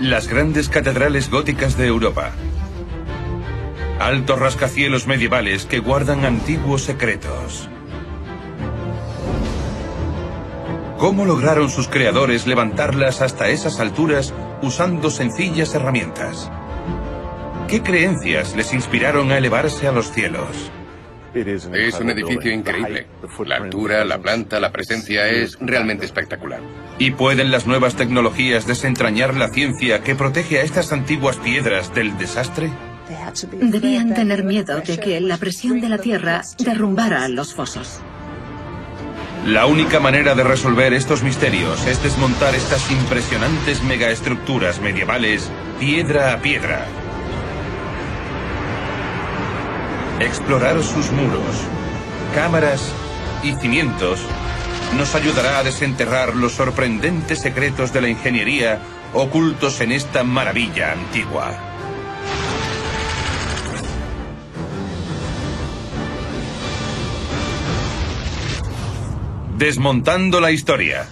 Las 0.00 0.28
grandes 0.28 0.70
catedrales 0.70 1.28
góticas 1.30 1.76
de 1.76 1.86
Europa. 1.86 2.32
Altos 3.98 4.38
rascacielos 4.38 5.06
medievales 5.06 5.66
que 5.66 5.78
guardan 5.78 6.24
antiguos 6.24 6.84
secretos. 6.84 7.68
¿Cómo 10.96 11.26
lograron 11.26 11.68
sus 11.68 11.86
creadores 11.86 12.46
levantarlas 12.46 13.20
hasta 13.20 13.50
esas 13.50 13.78
alturas 13.78 14.32
usando 14.62 15.10
sencillas 15.10 15.74
herramientas? 15.74 16.50
¿Qué 17.68 17.82
creencias 17.82 18.56
les 18.56 18.72
inspiraron 18.72 19.30
a 19.32 19.36
elevarse 19.36 19.86
a 19.86 19.92
los 19.92 20.10
cielos? 20.12 20.72
Es 21.34 22.00
un 22.00 22.10
edificio 22.10 22.52
increíble. 22.52 23.06
La 23.46 23.56
altura, 23.56 24.04
la 24.04 24.18
planta, 24.18 24.58
la 24.60 24.72
presencia 24.72 25.28
es 25.28 25.56
realmente 25.60 26.04
espectacular. 26.04 26.60
¿Y 26.98 27.12
pueden 27.12 27.50
las 27.50 27.66
nuevas 27.66 27.94
tecnologías 27.94 28.66
desentrañar 28.66 29.34
la 29.34 29.48
ciencia 29.48 30.02
que 30.02 30.14
protege 30.14 30.58
a 30.58 30.62
estas 30.62 30.92
antiguas 30.92 31.36
piedras 31.36 31.94
del 31.94 32.16
desastre? 32.18 32.70
Debían 33.52 34.14
tener 34.14 34.44
miedo 34.44 34.80
de 34.80 34.98
que 34.98 35.20
la 35.20 35.36
presión 35.36 35.80
de 35.80 35.88
la 35.88 35.98
Tierra 35.98 36.42
derrumbara 36.58 37.28
los 37.28 37.54
fosos. 37.54 38.00
La 39.46 39.66
única 39.66 40.00
manera 40.00 40.34
de 40.34 40.44
resolver 40.44 40.92
estos 40.92 41.22
misterios 41.22 41.86
es 41.86 42.02
desmontar 42.02 42.54
estas 42.54 42.90
impresionantes 42.90 43.82
megaestructuras 43.82 44.80
medievales 44.80 45.50
piedra 45.78 46.34
a 46.34 46.42
piedra. 46.42 46.86
Explorar 50.20 50.82
sus 50.82 51.10
muros, 51.12 51.56
cámaras 52.34 52.92
y 53.42 53.54
cimientos 53.54 54.20
nos 54.98 55.14
ayudará 55.14 55.58
a 55.58 55.62
desenterrar 55.62 56.36
los 56.36 56.52
sorprendentes 56.52 57.40
secretos 57.40 57.94
de 57.94 58.02
la 58.02 58.10
ingeniería 58.10 58.82
ocultos 59.14 59.80
en 59.80 59.92
esta 59.92 60.22
maravilla 60.22 60.92
antigua. 60.92 61.58
Desmontando 69.56 70.40
la 70.42 70.50
historia. 70.50 71.08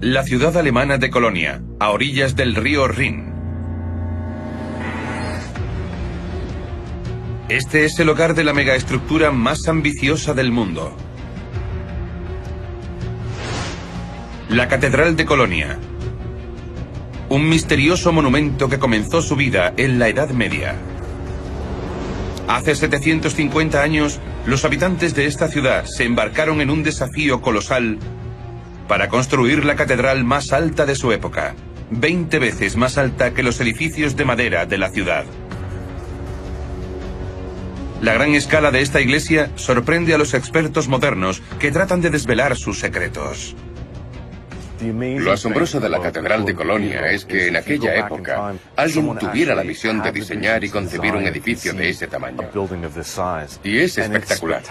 La 0.00 0.22
ciudad 0.22 0.56
alemana 0.56 0.98
de 0.98 1.10
Colonia, 1.10 1.62
a 1.80 1.90
orillas 1.90 2.36
del 2.36 2.54
río 2.54 2.86
Rin. 2.86 3.35
Este 7.48 7.84
es 7.84 8.00
el 8.00 8.08
hogar 8.08 8.34
de 8.34 8.42
la 8.42 8.52
megaestructura 8.52 9.30
más 9.30 9.68
ambiciosa 9.68 10.34
del 10.34 10.50
mundo. 10.50 10.96
La 14.48 14.66
Catedral 14.66 15.14
de 15.14 15.26
Colonia. 15.26 15.78
Un 17.28 17.48
misterioso 17.48 18.10
monumento 18.10 18.68
que 18.68 18.80
comenzó 18.80 19.22
su 19.22 19.36
vida 19.36 19.72
en 19.76 20.00
la 20.00 20.08
Edad 20.08 20.30
Media. 20.30 20.74
Hace 22.48 22.74
750 22.74 23.80
años, 23.80 24.18
los 24.44 24.64
habitantes 24.64 25.14
de 25.14 25.26
esta 25.26 25.46
ciudad 25.46 25.84
se 25.84 26.02
embarcaron 26.02 26.60
en 26.60 26.70
un 26.70 26.82
desafío 26.82 27.42
colosal 27.42 28.00
para 28.88 29.08
construir 29.08 29.64
la 29.64 29.76
catedral 29.76 30.24
más 30.24 30.52
alta 30.52 30.84
de 30.84 30.96
su 30.96 31.12
época, 31.12 31.54
20 31.92 32.40
veces 32.40 32.76
más 32.76 32.98
alta 32.98 33.34
que 33.34 33.44
los 33.44 33.60
edificios 33.60 34.16
de 34.16 34.24
madera 34.24 34.66
de 34.66 34.78
la 34.78 34.90
ciudad. 34.90 35.26
La 38.06 38.14
gran 38.14 38.36
escala 38.36 38.70
de 38.70 38.82
esta 38.82 39.00
iglesia 39.00 39.50
sorprende 39.56 40.14
a 40.14 40.18
los 40.18 40.32
expertos 40.32 40.86
modernos 40.86 41.42
que 41.58 41.72
tratan 41.72 42.00
de 42.00 42.08
desvelar 42.08 42.56
sus 42.56 42.78
secretos. 42.78 43.56
Lo 44.80 45.32
asombroso 45.32 45.80
de 45.80 45.88
la 45.88 46.00
Catedral 46.00 46.44
de 46.44 46.54
Colonia 46.54 47.10
es 47.10 47.24
que 47.24 47.48
en 47.48 47.56
aquella 47.56 47.96
época 47.96 48.54
alguien 48.76 49.18
tuviera 49.18 49.56
la 49.56 49.64
visión 49.64 50.00
de 50.04 50.12
diseñar 50.12 50.62
y 50.62 50.68
concebir 50.70 51.16
un 51.16 51.26
edificio 51.26 51.72
de 51.72 51.88
ese 51.88 52.06
tamaño. 52.06 52.48
Y 53.64 53.78
es 53.78 53.98
espectacular. 53.98 54.62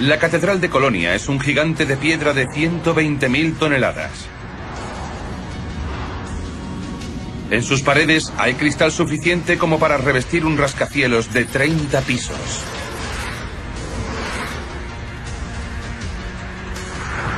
La 0.00 0.18
Catedral 0.18 0.62
de 0.62 0.70
Colonia 0.70 1.14
es 1.14 1.28
un 1.28 1.38
gigante 1.38 1.84
de 1.84 1.98
piedra 1.98 2.32
de 2.32 2.48
120.000 2.48 3.58
toneladas. 3.58 4.35
En 7.50 7.62
sus 7.62 7.82
paredes 7.82 8.32
hay 8.38 8.54
cristal 8.54 8.90
suficiente 8.90 9.56
como 9.56 9.78
para 9.78 9.96
revestir 9.96 10.44
un 10.44 10.58
rascacielos 10.58 11.32
de 11.32 11.44
30 11.44 12.00
pisos. 12.02 12.36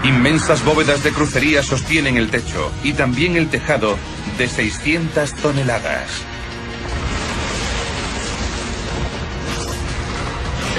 Inmensas 0.05 0.65
bóvedas 0.65 1.05
de 1.05 1.11
crucería 1.11 1.63
sostienen 1.63 2.17
el 2.17 2.31
techo 2.31 2.73
y 2.83 2.95
también 2.95 3.37
el 3.37 3.49
tejado 3.51 3.99
de 4.39 4.49
600 4.49 5.35
toneladas. 5.35 6.09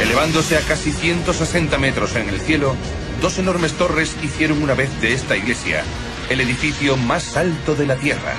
Elevándose 0.02 0.58
a 0.58 0.62
casi 0.62 0.92
160 0.92 1.78
metros 1.78 2.16
en 2.16 2.30
el 2.30 2.40
cielo, 2.40 2.76
dos 3.22 3.38
enormes 3.38 3.74
torres 3.74 4.16
hicieron 4.24 4.64
una 4.64 4.74
vez 4.74 4.90
de 5.02 5.14
esta 5.14 5.38
iglesia 5.38 5.84
el 6.30 6.42
edificio 6.42 6.96
más 6.96 7.36
alto 7.38 7.76
de 7.76 7.88
la 7.88 7.96
Tierra. 7.96 8.34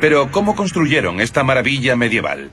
Pero, 0.00 0.30
¿cómo 0.30 0.54
construyeron 0.54 1.20
esta 1.20 1.42
maravilla 1.42 1.96
medieval? 1.96 2.50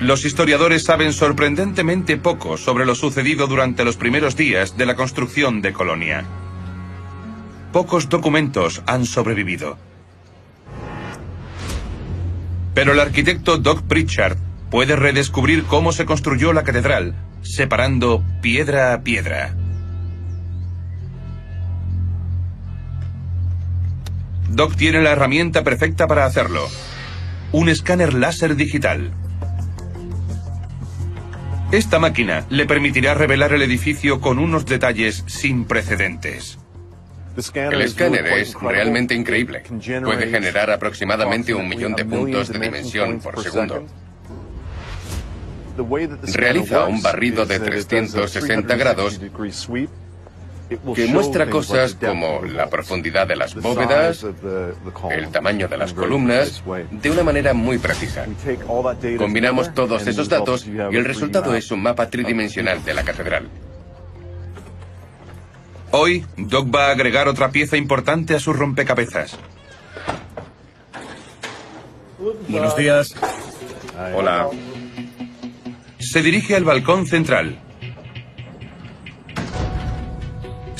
Los 0.00 0.24
historiadores 0.24 0.84
saben 0.84 1.12
sorprendentemente 1.12 2.16
poco 2.16 2.58
sobre 2.58 2.84
lo 2.84 2.94
sucedido 2.94 3.46
durante 3.46 3.84
los 3.84 3.96
primeros 3.96 4.36
días 4.36 4.76
de 4.76 4.86
la 4.86 4.94
construcción 4.94 5.62
de 5.62 5.72
Colonia. 5.72 6.24
Pocos 7.72 8.08
documentos 8.08 8.82
han 8.86 9.06
sobrevivido. 9.06 9.78
Pero 12.74 12.92
el 12.92 13.00
arquitecto 13.00 13.56
Doc 13.56 13.82
Pritchard 13.82 14.36
puede 14.70 14.96
redescubrir 14.96 15.64
cómo 15.64 15.92
se 15.92 16.04
construyó 16.04 16.52
la 16.52 16.62
catedral, 16.62 17.14
separando 17.40 18.22
piedra 18.42 18.92
a 18.92 19.02
piedra. 19.02 19.54
Doc 24.48 24.76
tiene 24.76 25.02
la 25.02 25.12
herramienta 25.12 25.64
perfecta 25.64 26.06
para 26.06 26.24
hacerlo. 26.24 26.68
Un 27.52 27.68
escáner 27.68 28.14
láser 28.14 28.56
digital. 28.56 29.12
Esta 31.72 31.98
máquina 31.98 32.46
le 32.48 32.64
permitirá 32.64 33.14
revelar 33.14 33.52
el 33.52 33.62
edificio 33.62 34.20
con 34.20 34.38
unos 34.38 34.66
detalles 34.66 35.24
sin 35.26 35.64
precedentes. 35.64 36.58
El 37.54 37.82
escáner 37.82 38.26
es 38.28 38.54
realmente 38.54 39.14
increíble. 39.14 39.62
Puede 40.04 40.30
generar 40.30 40.70
aproximadamente 40.70 41.52
un 41.52 41.68
millón 41.68 41.94
de 41.94 42.04
puntos 42.04 42.48
de 42.48 42.58
dimensión 42.58 43.20
por 43.20 43.42
segundo. 43.42 43.84
Realiza 46.34 46.86
un 46.86 47.02
barrido 47.02 47.44
de 47.44 47.60
360 47.60 48.76
grados 48.76 49.20
que 50.68 51.06
muestra 51.06 51.48
cosas 51.48 51.94
como 51.94 52.42
la 52.42 52.68
profundidad 52.68 53.26
de 53.26 53.36
las 53.36 53.54
bóvedas, 53.54 54.26
el 55.10 55.28
tamaño 55.28 55.68
de 55.68 55.76
las 55.76 55.92
columnas, 55.92 56.62
de 56.90 57.10
una 57.10 57.22
manera 57.22 57.54
muy 57.54 57.78
precisa. 57.78 58.26
Combinamos 59.16 59.72
todos 59.74 60.06
esos 60.06 60.28
datos 60.28 60.66
y 60.66 60.96
el 60.96 61.04
resultado 61.04 61.54
es 61.54 61.70
un 61.70 61.82
mapa 61.82 62.10
tridimensional 62.10 62.84
de 62.84 62.94
la 62.94 63.04
catedral. 63.04 63.48
Hoy, 65.92 66.26
Doc 66.36 66.74
va 66.74 66.88
a 66.88 66.90
agregar 66.90 67.28
otra 67.28 67.50
pieza 67.50 67.76
importante 67.76 68.34
a 68.34 68.40
su 68.40 68.52
rompecabezas. 68.52 69.38
Buenos 72.48 72.76
días. 72.76 73.14
Hola. 74.14 74.48
Se 75.98 76.22
dirige 76.22 76.56
al 76.56 76.64
balcón 76.64 77.06
central. 77.06 77.58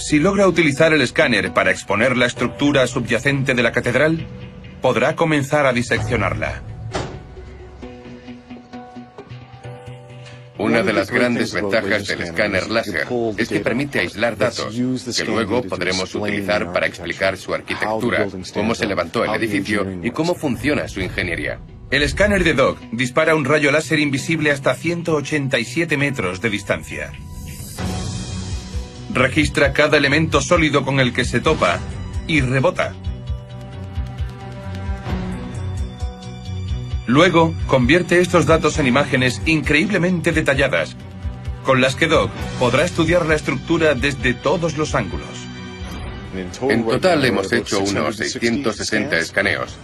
Si 0.07 0.21
logra 0.21 0.47
utilizar 0.47 0.93
el 0.93 1.03
escáner 1.03 1.53
para 1.53 1.73
exponer 1.73 2.17
la 2.17 2.27
estructura 2.27 2.87
subyacente 2.87 3.55
de 3.55 3.63
la 3.65 3.73
catedral, 3.73 4.25
podrá 4.81 5.17
comenzar 5.17 5.67
a 5.67 5.73
diseccionarla. 5.73 6.63
Una 10.59 10.85
de 10.85 10.93
las 10.93 11.11
grandes 11.11 11.53
ventajas 11.53 12.07
del 12.07 12.21
escáner 12.21 12.71
láser 12.71 13.09
es 13.37 13.49
que 13.49 13.59
permite 13.59 13.99
aislar 13.99 14.37
datos 14.37 14.73
que 15.17 15.25
luego 15.25 15.63
podremos 15.63 16.15
utilizar 16.15 16.73
para 16.73 16.87
explicar 16.87 17.37
su 17.37 17.53
arquitectura, 17.53 18.29
cómo 18.55 18.77
se 18.77 18.87
levantó 18.87 19.25
el 19.25 19.35
edificio 19.35 19.85
y 20.05 20.13
cómo 20.13 20.37
funciona 20.37 20.87
su 20.87 21.01
ingeniería. 21.01 21.59
El 21.91 22.05
escáner 22.05 22.45
de 22.45 22.55
Doc 22.55 22.79
dispara 22.93 23.35
un 23.35 23.45
rayo 23.45 23.73
láser 23.73 23.99
invisible 23.99 24.53
hasta 24.53 24.73
187 24.77 25.97
metros 25.97 26.41
de 26.41 26.51
distancia 26.51 27.13
registra 29.17 29.73
cada 29.73 29.97
elemento 29.97 30.41
sólido 30.41 30.85
con 30.85 31.01
el 31.01 31.13
que 31.13 31.25
se 31.25 31.41
topa 31.41 31.79
y 32.27 32.41
rebota. 32.43 32.95
Luego, 37.07 37.55
convierte 37.67 38.21
estos 38.21 38.47
datos 38.47 38.79
en 38.79 38.87
imágenes 38.87 39.41
increíblemente 39.47 40.33
detalladas, 40.33 40.97
con 41.65 41.81
las 41.81 41.95
que 41.95 42.09
Doc 42.09 42.31
podrá 42.59 42.85
estudiar 42.85 43.27
la 43.27 43.37
estructura 43.37 43.95
desde 43.95 44.35
todos 44.35 44.77
los 44.77 44.95
ángulos. 44.95 45.29
En 46.69 46.85
total 46.85 47.25
hemos 47.25 47.51
hecho 47.53 47.81
unos 47.81 48.17
660 48.17 49.19
escaneos. 49.19 49.77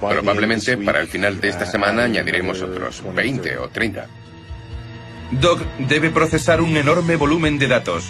Probablemente 0.00 0.76
para 0.76 1.00
el 1.00 1.08
final 1.08 1.40
de 1.40 1.48
esta 1.48 1.66
semana 1.66 2.04
añadiremos 2.04 2.60
otros 2.60 3.02
20 3.14 3.58
o 3.58 3.68
30. 3.68 4.06
Doc 5.30 5.60
debe 5.78 6.10
procesar 6.10 6.60
un 6.60 6.76
enorme 6.76 7.16
volumen 7.16 7.58
de 7.58 7.68
datos, 7.68 8.04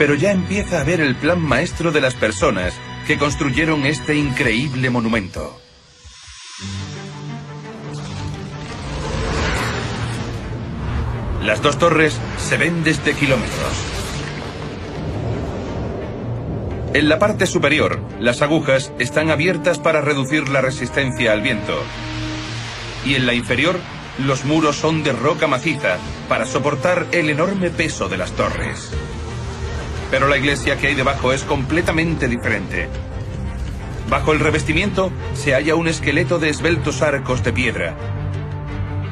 pero 0.00 0.14
ya 0.14 0.32
empieza 0.32 0.80
a 0.80 0.84
ver 0.84 1.02
el 1.02 1.14
plan 1.14 1.38
maestro 1.38 1.92
de 1.92 2.00
las 2.00 2.14
personas 2.14 2.72
que 3.06 3.18
construyeron 3.18 3.84
este 3.84 4.14
increíble 4.14 4.88
monumento. 4.88 5.60
Las 11.42 11.60
dos 11.60 11.78
torres 11.78 12.18
se 12.38 12.56
ven 12.56 12.82
desde 12.82 13.12
kilómetros. 13.12 13.50
En 16.94 17.10
la 17.10 17.18
parte 17.18 17.44
superior, 17.44 18.00
las 18.20 18.40
agujas 18.40 18.94
están 18.98 19.28
abiertas 19.30 19.78
para 19.78 20.00
reducir 20.00 20.48
la 20.48 20.62
resistencia 20.62 21.32
al 21.32 21.42
viento. 21.42 21.78
Y 23.04 23.16
en 23.16 23.26
la 23.26 23.34
inferior, 23.34 23.78
los 24.16 24.46
muros 24.46 24.76
son 24.76 25.02
de 25.02 25.12
roca 25.12 25.46
maciza 25.46 25.98
para 26.26 26.46
soportar 26.46 27.06
el 27.12 27.28
enorme 27.28 27.68
peso 27.68 28.08
de 28.08 28.16
las 28.16 28.32
torres. 28.32 28.90
Pero 30.10 30.28
la 30.28 30.36
iglesia 30.36 30.76
que 30.76 30.88
hay 30.88 30.94
debajo 30.94 31.32
es 31.32 31.44
completamente 31.44 32.28
diferente. 32.28 32.88
Bajo 34.08 34.32
el 34.32 34.40
revestimiento 34.40 35.12
se 35.34 35.54
halla 35.54 35.76
un 35.76 35.86
esqueleto 35.86 36.38
de 36.38 36.48
esbeltos 36.48 37.00
arcos 37.00 37.44
de 37.44 37.52
piedra. 37.52 37.96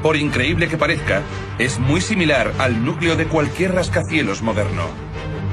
Por 0.02 0.16
increíble 0.16 0.68
que 0.68 0.76
parezca, 0.76 1.22
es 1.58 1.78
muy 1.78 2.00
similar 2.00 2.52
al 2.58 2.84
núcleo 2.84 3.16
de 3.16 3.26
cualquier 3.26 3.74
rascacielos 3.74 4.42
moderno. 4.42 4.88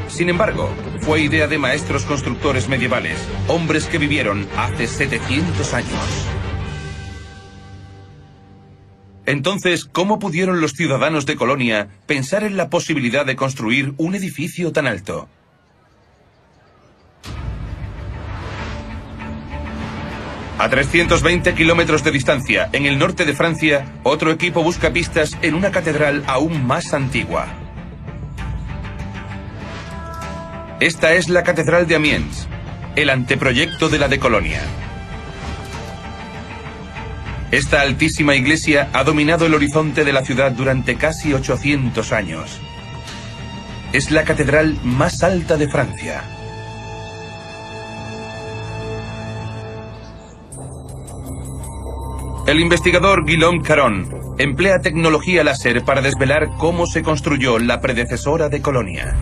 Sin 0.08 0.30
embargo, 0.30 0.70
fue 1.02 1.22
idea 1.22 1.48
de 1.48 1.58
maestros 1.58 2.06
constructores 2.06 2.68
medievales, 2.68 3.18
hombres 3.48 3.86
que 3.86 3.98
vivieron 3.98 4.48
hace 4.58 4.88
700 4.88 5.74
años. 5.74 6.35
Entonces, 9.26 9.86
¿cómo 9.86 10.20
pudieron 10.20 10.62
los 10.62 10.74
ciudadanos 10.74 11.26
de 11.26 11.36
Colonia 11.36 11.88
pensar 12.06 12.44
en 12.44 12.58
la 12.58 12.70
posibilidad 12.70 13.26
de 13.26 13.36
construir 13.36 13.94
un 13.98 14.14
edificio 14.14 14.72
tan 14.72 14.86
alto? 14.86 15.28
A 20.58 20.70
320 20.70 21.54
kilómetros 21.54 22.04
de 22.04 22.12
distancia, 22.12 22.70
en 22.72 22.86
el 22.86 22.98
norte 22.98 23.26
de 23.26 23.34
Francia, 23.34 23.94
otro 24.04 24.32
equipo 24.32 24.64
busca 24.64 24.94
pistas 24.94 25.38
en 25.42 25.54
una 25.54 25.70
catedral 25.70 26.24
aún 26.28 26.66
más 26.66 26.94
antigua. 26.94 27.48
Esta 30.80 31.14
es 31.14 31.30
la 31.30 31.44
Catedral 31.44 31.88
de 31.88 31.96
Amiens, 31.96 32.48
el 32.96 33.10
anteproyecto 33.10 33.90
de 33.90 34.00
la 34.00 34.08
de 34.08 34.20
Colonia. 34.20 34.62
Esta 37.56 37.80
altísima 37.80 38.36
iglesia 38.36 38.90
ha 38.92 39.06
dominado 39.06 39.46
el 39.46 39.54
horizonte 39.54 40.04
de 40.04 40.12
la 40.12 40.26
ciudad 40.26 40.52
durante 40.52 40.98
casi 40.98 41.34
800 41.34 42.12
años. 42.12 42.60
Es 43.94 44.12
la 44.12 44.26
catedral 44.26 44.78
más 44.84 45.24
alta 45.24 45.56
de 45.56 45.70
Francia. 45.70 46.22
El 52.46 52.60
investigador 52.60 53.26
Guillaume 53.26 53.62
Caron 53.62 54.36
emplea 54.38 54.80
tecnología 54.80 55.46
láser 55.46 55.86
para 55.86 56.02
desvelar 56.02 56.58
cómo 56.58 56.86
se 56.86 57.04
construyó 57.04 57.58
la 57.58 57.80
predecesora 57.80 58.50
de 58.50 58.62
Colonia. 58.62 59.16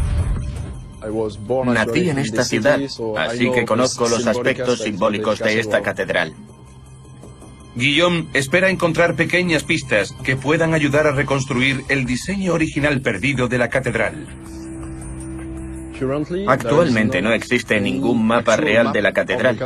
Nací 1.65 2.09
en 2.09 2.17
esta 2.17 2.43
ciudad, 2.43 2.79
así 3.15 3.51
que 3.51 3.63
conozco 3.63 4.09
los 4.09 4.25
aspectos 4.25 4.79
simbólicos 4.79 5.37
de 5.37 5.59
esta 5.59 5.83
catedral. 5.83 6.33
Guillaume 7.75 8.27
espera 8.33 8.69
encontrar 8.69 9.15
pequeñas 9.15 9.63
pistas 9.63 10.15
que 10.23 10.35
puedan 10.35 10.73
ayudar 10.73 11.07
a 11.07 11.11
reconstruir 11.11 11.83
el 11.89 12.05
diseño 12.05 12.53
original 12.53 13.01
perdido 13.01 13.47
de 13.47 13.57
la 13.57 13.69
catedral. 13.69 14.27
Actualmente 16.47 17.21
no 17.21 17.31
existe 17.31 17.79
ningún 17.79 18.25
mapa 18.25 18.57
real 18.57 18.91
de 18.91 19.01
la 19.01 19.13
catedral. 19.13 19.57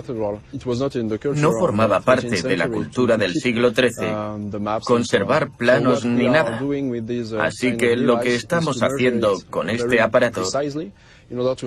No 1.36 1.52
formaba 1.54 2.02
parte 2.02 2.42
de 2.42 2.58
la 2.58 2.70
cultura 2.70 3.18
del 3.18 3.34
siglo 3.34 3.72
XIII 3.72 4.82
conservar 4.86 5.50
planos 5.58 6.06
ni 6.06 6.28
nada. 6.28 6.62
Así 7.42 7.76
que 7.76 7.96
lo 7.96 8.20
que 8.20 8.36
estamos 8.36 8.84
haciendo 8.84 9.38
con 9.50 9.70
este 9.70 10.00
aparato 10.02 10.44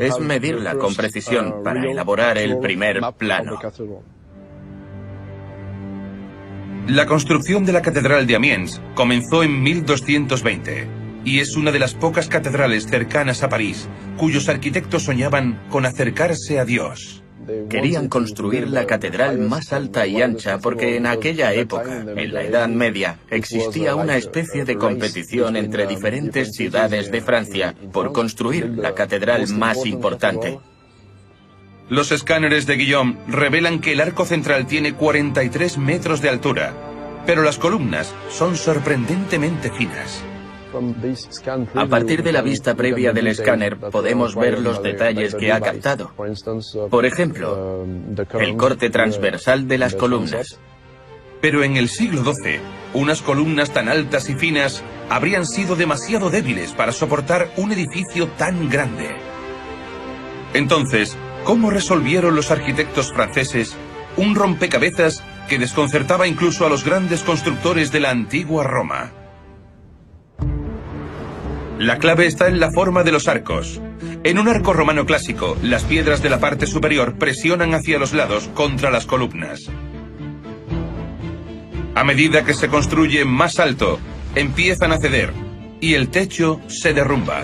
es 0.01 0.21
medirla 0.21 0.77
con 0.77 0.95
precisión 0.95 1.63
para 1.65 1.85
elaborar 1.91 2.39
el 2.39 2.59
primer 2.59 3.01
plano. 3.19 3.59
La 6.91 7.07
construcción 7.07 7.65
de 7.65 7.73
la 7.73 7.83
Catedral 7.83 8.27
de 8.27 8.35
Amiens 8.35 8.81
comenzó 8.97 9.45
en 9.45 9.63
1220 9.63 10.89
y 11.25 11.39
es 11.39 11.55
una 11.55 11.71
de 11.71 11.79
las 11.79 11.95
pocas 11.95 12.27
catedrales 12.27 12.89
cercanas 12.89 13.45
a 13.45 13.49
París 13.49 13.87
cuyos 14.17 14.49
arquitectos 14.49 15.05
soñaban 15.05 15.63
con 15.71 15.87
acercarse 15.87 16.59
a 16.59 16.65
Dios. 16.65 17.23
Querían 17.69 18.09
construir 18.09 18.69
la 18.69 18.87
catedral 18.87 19.39
más 19.39 19.73
alta 19.73 20.05
y 20.09 20.21
ancha 20.21 20.59
porque 20.59 20.97
en 20.97 21.07
aquella 21.07 21.55
época, 21.55 22.05
en 22.17 22.35
la 22.35 22.43
Edad 22.43 22.69
Media, 22.69 23.21
existía 23.31 23.95
una 23.95 24.17
especie 24.17 24.65
de 24.65 24.75
competición 24.75 25.55
entre 25.55 25.87
diferentes 25.87 26.57
ciudades 26.57 27.13
de 27.13 27.21
Francia 27.21 27.73
por 27.93 28.11
construir 28.11 28.69
la 28.69 28.97
catedral 28.97 29.47
más 29.47 29.87
importante. 29.87 30.59
Los 31.91 32.13
escáneres 32.13 32.67
de 32.67 32.77
Guillaume 32.77 33.17
revelan 33.27 33.81
que 33.81 33.93
el 33.95 34.01
arco 34.01 34.25
central 34.25 34.69
tiene 34.69 34.95
43 34.95 35.77
metros 35.79 36.23
de 36.23 36.29
altura, 36.29 36.73
pero 37.27 37.43
las 37.43 37.59
columnas 37.59 38.15
son 38.29 38.57
sorprendentemente 38.57 39.73
finas. 39.73 40.23
A 41.75 41.87
partir 41.87 42.23
de 42.23 42.31
la 42.31 42.43
vista 42.43 42.77
previa 42.77 43.13
del 43.13 43.27
escáner 43.27 43.77
podemos 43.77 44.37
ver 44.37 44.61
los 44.61 44.81
detalles 44.85 45.35
que 45.35 45.51
ha 45.51 45.61
captado. 45.61 46.13
Por 46.89 47.07
ejemplo, 47.07 47.85
el 48.39 48.57
corte 48.57 48.89
transversal 48.89 49.67
de 49.67 49.79
las 49.79 49.97
columnas. 49.97 50.61
Pero 51.41 51.65
en 51.65 51.77
el 51.77 51.89
siglo 51.89 52.23
XII, 52.23 52.61
unas 52.95 53.21
columnas 53.21 53.73
tan 53.73 53.89
altas 53.89 54.31
y 54.31 54.35
finas 54.35 54.85
habrían 55.09 55.45
sido 55.45 55.75
demasiado 55.75 56.31
débiles 56.31 56.71
para 56.71 56.93
soportar 56.93 57.51
un 57.57 57.73
edificio 57.73 58.29
tan 58.29 58.69
grande. 58.69 59.09
Entonces, 60.55 61.17
¿Cómo 61.45 61.71
resolvieron 61.71 62.37
los 62.37 62.51
arquitectos 62.51 63.13
franceses 63.13 63.77
un 64.17 64.35
rompecabezas 64.35 65.23
que 65.49 65.59
desconcertaba 65.59 66.27
incluso 66.27 66.67
a 66.67 66.69
los 66.69 66.85
grandes 66.85 67.23
constructores 67.23 67.91
de 67.91 68.01
la 68.01 68.11
antigua 68.11 68.65
Roma? 68.65 69.13
La 71.79 71.99
clave 71.99 72.27
está 72.27 72.49
en 72.49 72.61
la 72.61 72.71
forma 72.71 73.05
de 73.05 73.13
los 73.13 73.27
arcos. 73.27 73.81
En 74.23 74.39
un 74.39 74.49
arco 74.49 74.75
romano 74.75 75.07
clásico, 75.07 75.57
las 75.63 75.85
piedras 75.85 76.23
de 76.23 76.29
la 76.29 76.39
parte 76.39 76.67
superior 76.67 77.15
presionan 77.15 77.73
hacia 77.73 77.99
los 77.99 78.13
lados 78.13 78.51
contra 78.53 78.91
las 78.91 79.07
columnas. 79.07 79.71
A 81.95 82.05
medida 82.05 82.45
que 82.45 82.53
se 82.53 82.69
construye 82.69 83.25
más 83.25 83.59
alto, 83.59 83.99
empiezan 84.35 84.93
a 84.93 84.99
ceder 84.99 85.33
y 85.81 85.95
el 85.95 86.11
techo 86.11 86.61
se 86.69 86.93
derrumba. 86.93 87.43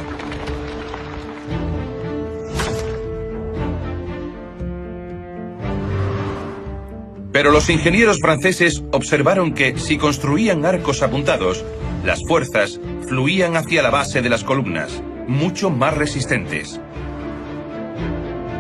Pero 7.36 7.50
los 7.50 7.68
ingenieros 7.68 8.18
franceses 8.18 8.82
observaron 8.92 9.52
que 9.52 9.78
si 9.78 9.98
construían 9.98 10.64
arcos 10.64 11.02
apuntados, 11.02 11.66
las 12.02 12.26
fuerzas 12.26 12.80
fluían 13.06 13.58
hacia 13.58 13.82
la 13.82 13.90
base 13.90 14.22
de 14.22 14.30
las 14.30 14.42
columnas, 14.42 15.02
mucho 15.28 15.68
más 15.68 15.94
resistentes. 15.94 16.80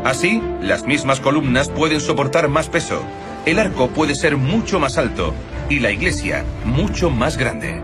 Así, 0.04 0.42
las 0.60 0.86
mismas 0.86 1.20
columnas 1.20 1.70
pueden 1.70 2.02
soportar 2.02 2.50
más 2.50 2.68
peso, 2.68 3.00
el 3.46 3.60
arco 3.60 3.88
puede 3.88 4.14
ser 4.14 4.36
mucho 4.36 4.78
más 4.78 4.98
alto 4.98 5.32
y 5.70 5.78
la 5.78 5.90
iglesia 5.90 6.44
mucho 6.66 7.08
más 7.08 7.38
grande. 7.38 7.80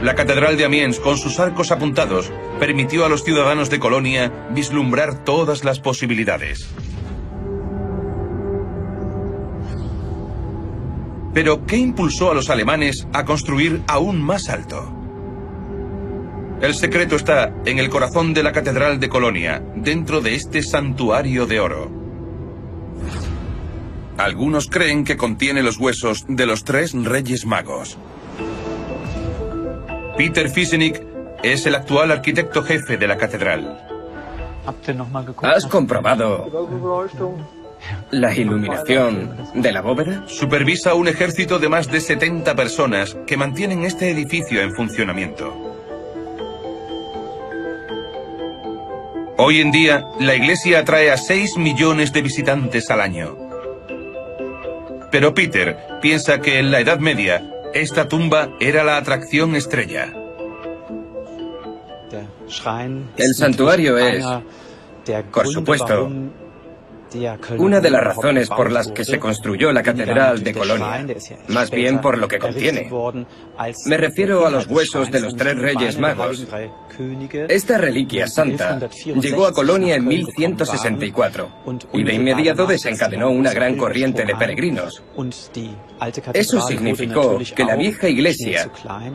La 0.00 0.14
Catedral 0.14 0.56
de 0.56 0.64
Amiens, 0.64 1.00
con 1.00 1.18
sus 1.18 1.40
arcos 1.40 1.72
apuntados, 1.72 2.30
permitió 2.60 3.04
a 3.04 3.08
los 3.08 3.24
ciudadanos 3.24 3.68
de 3.68 3.80
Colonia 3.80 4.32
vislumbrar 4.50 5.24
todas 5.24 5.64
las 5.64 5.80
posibilidades. 5.80 6.68
Pero, 11.32 11.64
¿qué 11.64 11.76
impulsó 11.76 12.30
a 12.30 12.34
los 12.34 12.50
alemanes 12.50 13.06
a 13.12 13.24
construir 13.24 13.82
aún 13.86 14.22
más 14.22 14.48
alto? 14.48 14.92
El 16.60 16.74
secreto 16.74 17.16
está 17.16 17.52
en 17.64 17.78
el 17.78 17.88
corazón 17.88 18.34
de 18.34 18.42
la 18.42 18.52
Catedral 18.52 19.00
de 19.00 19.08
Colonia, 19.08 19.62
dentro 19.74 20.20
de 20.20 20.34
este 20.34 20.62
santuario 20.62 21.46
de 21.46 21.58
oro. 21.58 21.90
Algunos 24.18 24.68
creen 24.68 25.04
que 25.04 25.16
contiene 25.16 25.62
los 25.62 25.78
huesos 25.78 26.24
de 26.28 26.46
los 26.46 26.64
tres 26.64 26.92
reyes 26.92 27.46
magos. 27.46 27.98
Peter 30.16 30.50
Fisenik 30.50 31.02
es 31.42 31.66
el 31.66 31.74
actual 31.74 32.12
arquitecto 32.12 32.62
jefe 32.62 32.98
de 32.98 33.08
la 33.08 33.16
catedral. 33.16 33.88
¿Has 35.42 35.66
comprobado 35.66 36.46
la 38.10 38.34
iluminación 38.34 39.36
de 39.54 39.72
la 39.72 39.80
bóveda? 39.80 40.24
Supervisa 40.26 40.94
un 40.94 41.08
ejército 41.08 41.58
de 41.58 41.68
más 41.68 41.90
de 41.90 42.00
70 42.00 42.54
personas 42.54 43.16
que 43.26 43.36
mantienen 43.36 43.84
este 43.84 44.10
edificio 44.10 44.62
en 44.62 44.74
funcionamiento. 44.74 45.72
Hoy 49.38 49.60
en 49.60 49.72
día, 49.72 50.04
la 50.20 50.34
iglesia 50.36 50.80
atrae 50.80 51.10
a 51.10 51.16
6 51.16 51.56
millones 51.56 52.12
de 52.12 52.22
visitantes 52.22 52.90
al 52.90 53.00
año. 53.00 53.36
Pero 55.10 55.34
Peter 55.34 55.76
piensa 56.00 56.40
que 56.40 56.58
en 56.58 56.70
la 56.70 56.80
Edad 56.80 56.98
Media, 56.98 57.42
esta 57.74 58.08
tumba 58.08 58.50
era 58.60 58.84
la 58.84 58.98
atracción 58.98 59.56
estrella. 59.56 60.12
El 63.16 63.34
santuario 63.34 63.98
es, 63.98 64.24
por 65.32 65.48
supuesto, 65.48 66.10
una 67.58 67.80
de 67.80 67.90
las 67.90 68.02
razones 68.02 68.48
por 68.48 68.70
las 68.70 68.88
que 68.88 69.04
se 69.04 69.18
construyó 69.18 69.72
la 69.72 69.82
Catedral 69.82 70.42
de 70.42 70.52
Colonia, 70.52 71.06
más 71.48 71.70
bien 71.70 72.00
por 72.00 72.18
lo 72.18 72.28
que 72.28 72.38
contiene. 72.38 72.90
Me 73.86 73.96
refiero 73.96 74.46
a 74.46 74.50
los 74.50 74.66
huesos 74.66 75.10
de 75.10 75.20
los 75.20 75.36
tres 75.36 75.56
reyes 75.56 75.98
magos. 75.98 76.46
Esta 77.48 77.78
reliquia 77.78 78.26
santa 78.26 78.88
llegó 79.20 79.46
a 79.46 79.52
Colonia 79.52 79.96
en 79.96 80.06
1164 80.06 81.48
y 81.92 82.02
de 82.02 82.14
inmediato 82.14 82.66
desencadenó 82.66 83.30
una 83.30 83.52
gran 83.52 83.76
corriente 83.76 84.24
de 84.24 84.34
peregrinos. 84.34 85.02
Eso 86.34 86.60
significó 86.66 87.38
que 87.54 87.64
la 87.64 87.76
vieja 87.76 88.08
iglesia 88.08 88.70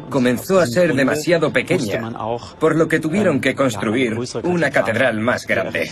comenzó 0.10 0.60
a 0.60 0.68
ser 0.68 0.96
demasiado 0.96 1.52
pequeña, 1.52 2.12
por 2.60 2.76
lo 2.76 2.88
que 2.88 3.00
tuvieron 3.00 3.40
que 3.40 3.56
construir 3.56 4.18
una 4.44 4.72
catedral 4.72 5.20
más 5.20 5.46
grande. 5.46 5.92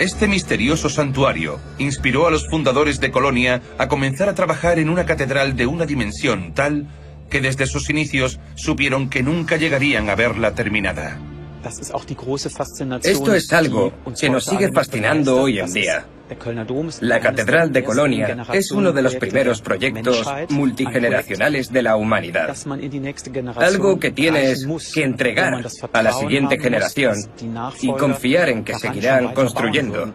Este 0.00 0.28
misterioso 0.28 0.88
santuario 0.88 1.60
inspiró 1.76 2.26
a 2.26 2.30
los 2.30 2.48
fundadores 2.48 3.00
de 3.00 3.10
Colonia 3.10 3.60
a 3.76 3.86
comenzar 3.88 4.30
a 4.30 4.34
trabajar 4.34 4.78
en 4.78 4.88
una 4.88 5.04
catedral 5.04 5.56
de 5.56 5.66
una 5.66 5.84
dimensión 5.84 6.54
tal 6.54 6.88
que 7.28 7.42
desde 7.42 7.66
sus 7.66 7.90
inicios 7.90 8.40
supieron 8.54 9.10
que 9.10 9.22
nunca 9.22 9.58
llegarían 9.58 10.08
a 10.08 10.14
verla 10.14 10.54
terminada. 10.54 11.20
Esto 13.02 13.34
es 13.34 13.52
algo 13.52 13.92
que 14.18 14.30
nos 14.30 14.46
sigue 14.46 14.72
fascinando 14.72 15.42
hoy 15.42 15.58
en 15.58 15.70
día. 15.70 16.06
La 17.00 17.20
Catedral 17.20 17.72
de 17.72 17.82
Colonia 17.82 18.46
es 18.52 18.70
uno 18.70 18.92
de 18.92 19.02
los 19.02 19.16
primeros 19.16 19.60
proyectos 19.60 20.24
multigeneracionales 20.50 21.72
de 21.72 21.82
la 21.82 21.96
humanidad. 21.96 22.56
Algo 23.56 23.98
que 23.98 24.10
tienes 24.10 24.66
que 24.92 25.04
entregar 25.04 25.64
a 25.92 26.02
la 26.02 26.12
siguiente 26.12 26.58
generación 26.58 27.16
y 27.80 27.92
confiar 27.92 28.48
en 28.48 28.64
que 28.64 28.74
seguirán 28.74 29.34
construyendo. 29.34 30.12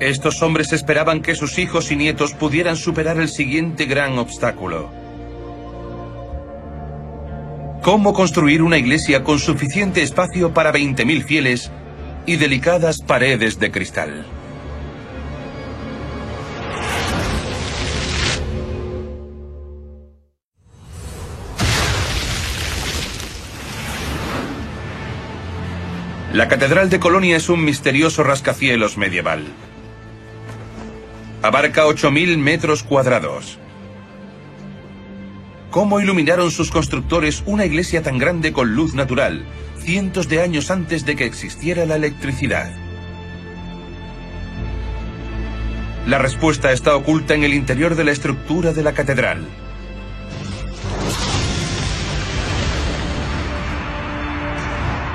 Estos 0.00 0.40
hombres 0.42 0.72
esperaban 0.72 1.20
que 1.20 1.34
sus 1.34 1.58
hijos 1.58 1.90
y 1.90 1.96
nietos 1.96 2.32
pudieran 2.32 2.76
superar 2.76 3.18
el 3.18 3.28
siguiente 3.28 3.84
gran 3.84 4.18
obstáculo. 4.18 4.88
¿Cómo 7.82 8.12
construir 8.12 8.62
una 8.62 8.78
iglesia 8.78 9.24
con 9.24 9.38
suficiente 9.38 10.02
espacio 10.02 10.52
para 10.52 10.72
20.000 10.72 11.24
fieles 11.24 11.70
y 12.30 12.36
delicadas 12.36 13.02
paredes 13.02 13.58
de 13.58 13.72
cristal. 13.72 14.24
La 26.32 26.46
Catedral 26.46 26.88
de 26.88 27.00
Colonia 27.00 27.36
es 27.36 27.48
un 27.48 27.64
misterioso 27.64 28.22
rascacielos 28.22 28.96
medieval. 28.96 29.44
Abarca 31.42 31.86
8.000 31.86 32.38
metros 32.38 32.84
cuadrados. 32.84 33.58
¿Cómo 35.72 35.98
iluminaron 35.98 36.52
sus 36.52 36.70
constructores 36.70 37.42
una 37.46 37.66
iglesia 37.66 38.02
tan 38.02 38.18
grande 38.18 38.52
con 38.52 38.76
luz 38.76 38.94
natural, 38.94 39.44
cientos 39.80 40.28
de 40.28 40.40
años 40.40 40.70
antes 40.70 41.04
de 41.04 41.16
que 41.16 41.24
existiera 41.24 41.86
la 41.86 41.96
electricidad. 41.96 42.70
La 46.06 46.18
respuesta 46.18 46.72
está 46.72 46.96
oculta 46.96 47.34
en 47.34 47.44
el 47.44 47.54
interior 47.54 47.94
de 47.94 48.04
la 48.04 48.12
estructura 48.12 48.72
de 48.72 48.82
la 48.82 48.92
catedral. 48.92 49.46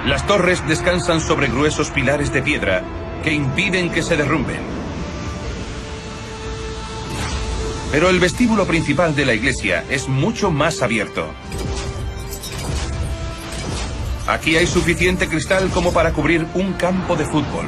Las 0.05 0.27
torres 0.27 0.65
descansan 0.67 1.19
sobre 1.19 1.47
gruesos 1.47 1.89
pilares 1.89 2.31
de 2.31 2.43
piedra 2.43 2.83
que 3.23 3.33
impiden 3.33 3.89
que 3.89 4.03
se 4.03 4.15
derrumben. 4.15 4.61
Pero 7.91 8.09
el 8.09 8.19
vestíbulo 8.19 8.67
principal 8.67 9.15
de 9.15 9.25
la 9.25 9.33
iglesia 9.33 9.83
es 9.89 10.07
mucho 10.07 10.51
más 10.51 10.81
abierto. 10.81 11.33
Aquí 14.27 14.55
hay 14.55 14.65
suficiente 14.65 15.27
cristal 15.27 15.69
como 15.69 15.93
para 15.93 16.11
cubrir 16.11 16.47
un 16.55 16.73
campo 16.73 17.15
de 17.15 17.25
fútbol. 17.25 17.67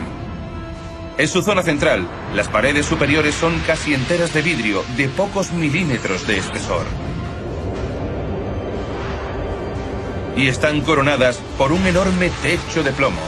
En 1.20 1.28
su 1.28 1.44
zona 1.44 1.62
central, 1.62 2.08
las 2.34 2.48
paredes 2.48 2.86
superiores 2.86 3.36
son 3.36 3.60
casi 3.68 3.94
enteras 3.94 4.34
de 4.34 4.42
vidrio 4.42 4.84
de 4.96 5.08
pocos 5.08 5.52
milímetros 5.52 6.26
de 6.26 6.38
espesor. 6.38 6.86
Y 10.36 10.48
están 10.48 10.82
coronadas 10.82 11.38
por 11.60 11.72
un 11.72 11.86
enorme 11.86 12.32
techo 12.42 12.84
de 12.84 12.92
plomo. 12.92 13.22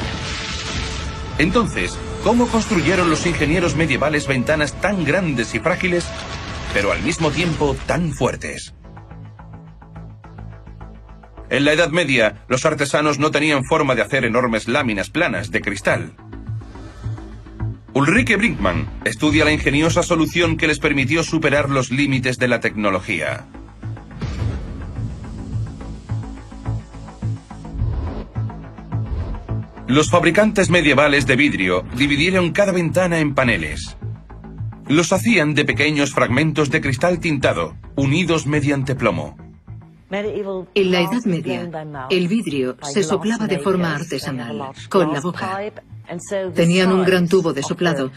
Entonces, 1.38 1.98
¿cómo 2.24 2.48
construyeron 2.48 3.12
los 3.12 3.26
ingenieros 3.28 3.76
medievales 3.76 4.28
ventanas 4.28 4.74
tan 4.74 5.06
grandes 5.06 5.54
y 5.54 5.60
frágiles, 5.60 6.06
pero 6.74 6.92
al 6.92 7.02
mismo 7.02 7.30
tiempo 7.32 7.76
tan 7.86 8.12
fuertes? 8.12 8.74
En 11.50 11.66
la 11.66 11.74
Edad 11.74 11.90
Media, 11.90 12.44
los 12.48 12.66
artesanos 12.66 13.18
no 13.18 13.32
tenían 13.32 13.64
forma 13.66 13.96
de 13.96 14.04
hacer 14.04 14.24
enormes 14.24 14.68
láminas 14.68 15.10
planas 15.10 15.50
de 15.50 15.62
cristal. 15.62 16.14
Ulrike 17.94 18.36
Brinkmann 18.36 18.88
estudia 19.04 19.46
la 19.46 19.52
ingeniosa 19.52 20.04
solución 20.04 20.58
que 20.58 20.68
les 20.68 20.78
permitió 20.78 21.24
superar 21.24 21.70
los 21.70 21.90
límites 21.90 22.38
de 22.38 22.48
la 22.48 22.60
tecnología. 22.60 23.48
Los 29.88 30.12
fabricantes 30.12 30.70
medievales 30.70 31.26
de 31.26 31.36
vidrio 31.36 31.84
dividieron 31.96 32.52
cada 32.52 32.72
ventana 32.72 33.18
en 33.18 33.34
paneles. 33.34 33.98
Los 34.88 35.12
hacían 35.12 35.56
de 35.56 35.66
pequeños 35.66 36.14
fragmentos 36.14 36.70
de 36.70 36.80
cristal 36.80 37.20
tintado, 37.20 37.76
unidos 37.96 38.46
mediante 38.46 38.94
plomo. 38.94 39.49
En 40.12 40.92
la 40.92 41.02
Edad 41.02 41.24
Media, 41.26 41.70
el 42.10 42.28
vidrio 42.28 42.78
se 42.82 43.04
soplaba 43.04 43.46
de 43.46 43.60
forma 43.60 43.96
artesanal, 43.96 44.72
con 44.90 45.14
la 45.14 45.22
boca. 45.22 45.60
Tenían 46.56 46.92
un 46.92 47.06
gran 47.06 47.28
tubo 47.28 47.54
de 47.54 47.62
soplado, 47.62 48.12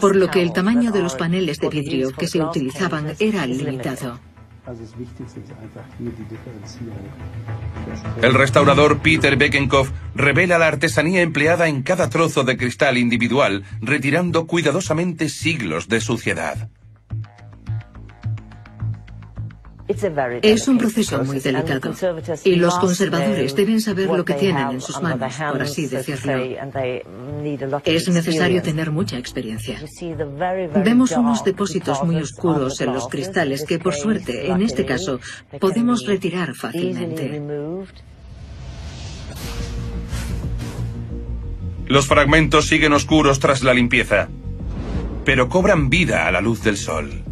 por 0.00 0.14
lo 0.14 0.30
que 0.30 0.42
el 0.42 0.52
tamaño 0.52 0.92
de 0.92 1.02
los 1.02 1.14
paneles 1.14 1.58
de 1.58 1.68
vidrio 1.70 2.12
que 2.12 2.26
se 2.26 2.42
utilizaban 2.42 3.14
era 3.18 3.46
limitado. 3.46 4.20
El 8.20 8.34
restaurador 8.34 8.98
Peter 8.98 9.36
Beckenkopf 9.36 9.90
revela 10.14 10.58
la 10.58 10.66
artesanía 10.66 11.22
empleada 11.22 11.68
en 11.68 11.82
cada 11.82 12.10
trozo 12.10 12.44
de 12.44 12.58
cristal 12.58 12.98
individual, 12.98 13.64
retirando 13.80 14.46
cuidadosamente 14.46 15.30
siglos 15.30 15.88
de 15.88 16.02
suciedad. 16.02 16.68
Es 20.42 20.68
un 20.68 20.76
proceso 20.76 21.24
muy 21.24 21.40
delicado 21.40 21.94
y 22.44 22.56
los 22.56 22.78
conservadores 22.78 23.54
deben 23.56 23.80
saber 23.80 24.08
lo 24.08 24.24
que 24.24 24.34
tienen 24.34 24.70
en 24.70 24.80
sus 24.82 25.00
manos, 25.00 25.34
por 25.34 25.62
así 25.62 25.86
decirlo. 25.86 26.34
Es 27.84 28.08
necesario 28.08 28.62
tener 28.62 28.90
mucha 28.90 29.16
experiencia. 29.16 29.80
Vemos 30.84 31.12
unos 31.12 31.42
depósitos 31.42 32.02
muy 32.04 32.16
oscuros 32.16 32.80
en 32.82 32.92
los 32.92 33.08
cristales 33.08 33.64
que, 33.64 33.78
por 33.78 33.94
suerte, 33.94 34.48
en 34.48 34.62
este 34.62 34.84
caso, 34.84 35.20
podemos 35.58 36.04
retirar 36.06 36.54
fácilmente. 36.54 37.42
Los 41.86 42.06
fragmentos 42.06 42.66
siguen 42.66 42.92
oscuros 42.92 43.40
tras 43.40 43.62
la 43.62 43.72
limpieza, 43.72 44.28
pero 45.24 45.48
cobran 45.48 45.88
vida 45.88 46.26
a 46.26 46.30
la 46.32 46.42
luz 46.42 46.62
del 46.62 46.76
sol. 46.76 47.24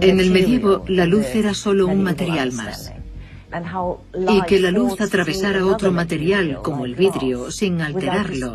En 0.00 0.20
el 0.20 0.30
medievo, 0.30 0.84
la 0.86 1.04
luz 1.04 1.26
era 1.34 1.52
solo 1.52 1.88
un 1.88 2.02
material 2.02 2.52
más. 2.52 2.92
Y 4.28 4.40
que 4.42 4.60
la 4.60 4.70
luz 4.70 5.00
atravesara 5.00 5.66
otro 5.66 5.90
material 5.90 6.60
como 6.62 6.86
el 6.86 6.94
vidrio 6.94 7.50
sin 7.50 7.80
alterarlo 7.82 8.54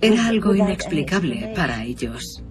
Era 0.00 0.26
algo 0.26 0.54
inexplicable 0.54 1.52
para 1.54 1.84
ellos. 1.84 2.42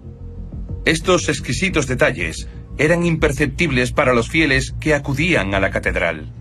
Estos 0.84 1.28
exquisitos 1.28 1.86
detalles 1.86 2.48
eran 2.78 3.04
imperceptibles 3.04 3.92
para 3.92 4.14
los 4.14 4.28
fieles 4.28 4.74
que 4.80 4.94
acudían 4.94 5.54
a 5.54 5.60
la 5.60 5.70
catedral. 5.70 6.32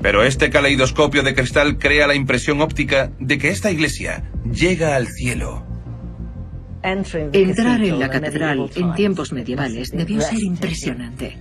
Pero 0.00 0.22
este 0.22 0.50
caleidoscopio 0.50 1.22
de 1.22 1.34
cristal 1.34 1.78
crea 1.78 2.06
la 2.06 2.14
impresión 2.14 2.60
óptica 2.60 3.12
de 3.18 3.38
que 3.38 3.48
esta 3.48 3.70
iglesia 3.70 4.30
llega 4.44 4.96
al 4.96 5.08
cielo. 5.08 5.73
Entrar 6.84 7.82
en 7.82 7.98
la 7.98 8.10
catedral 8.10 8.70
en 8.74 8.94
tiempos 8.94 9.32
medievales 9.32 9.90
debió 9.90 10.20
ser 10.20 10.38
impresionante. 10.42 11.38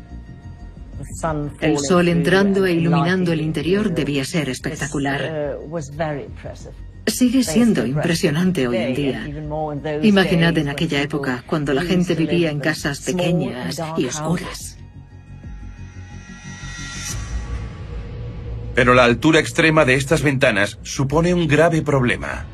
El 1.59 1.77
sol 1.79 2.07
entrando 2.07 2.65
e 2.65 2.71
iluminando 2.71 3.33
el 3.33 3.41
interior 3.41 3.93
debía 3.93 4.23
ser 4.23 4.47
espectacular. 4.47 5.57
Sigue 7.05 7.43
siendo 7.43 7.85
impresionante 7.85 8.69
hoy 8.69 8.77
en 8.77 8.95
día. 8.95 9.99
Imaginad 10.01 10.57
en 10.57 10.69
aquella 10.69 11.01
época, 11.01 11.43
cuando 11.45 11.73
la 11.73 11.81
gente 11.81 12.15
vivía 12.15 12.49
en 12.49 12.61
casas 12.61 13.01
pequeñas 13.01 13.81
y 13.97 14.05
oscuras. 14.05 14.77
Pero 18.73 18.93
la 18.93 19.03
altura 19.03 19.41
extrema 19.41 19.83
de 19.83 19.95
estas 19.95 20.23
ventanas 20.23 20.79
supone 20.83 21.33
un 21.33 21.47
grave 21.47 21.81
problema. 21.81 22.45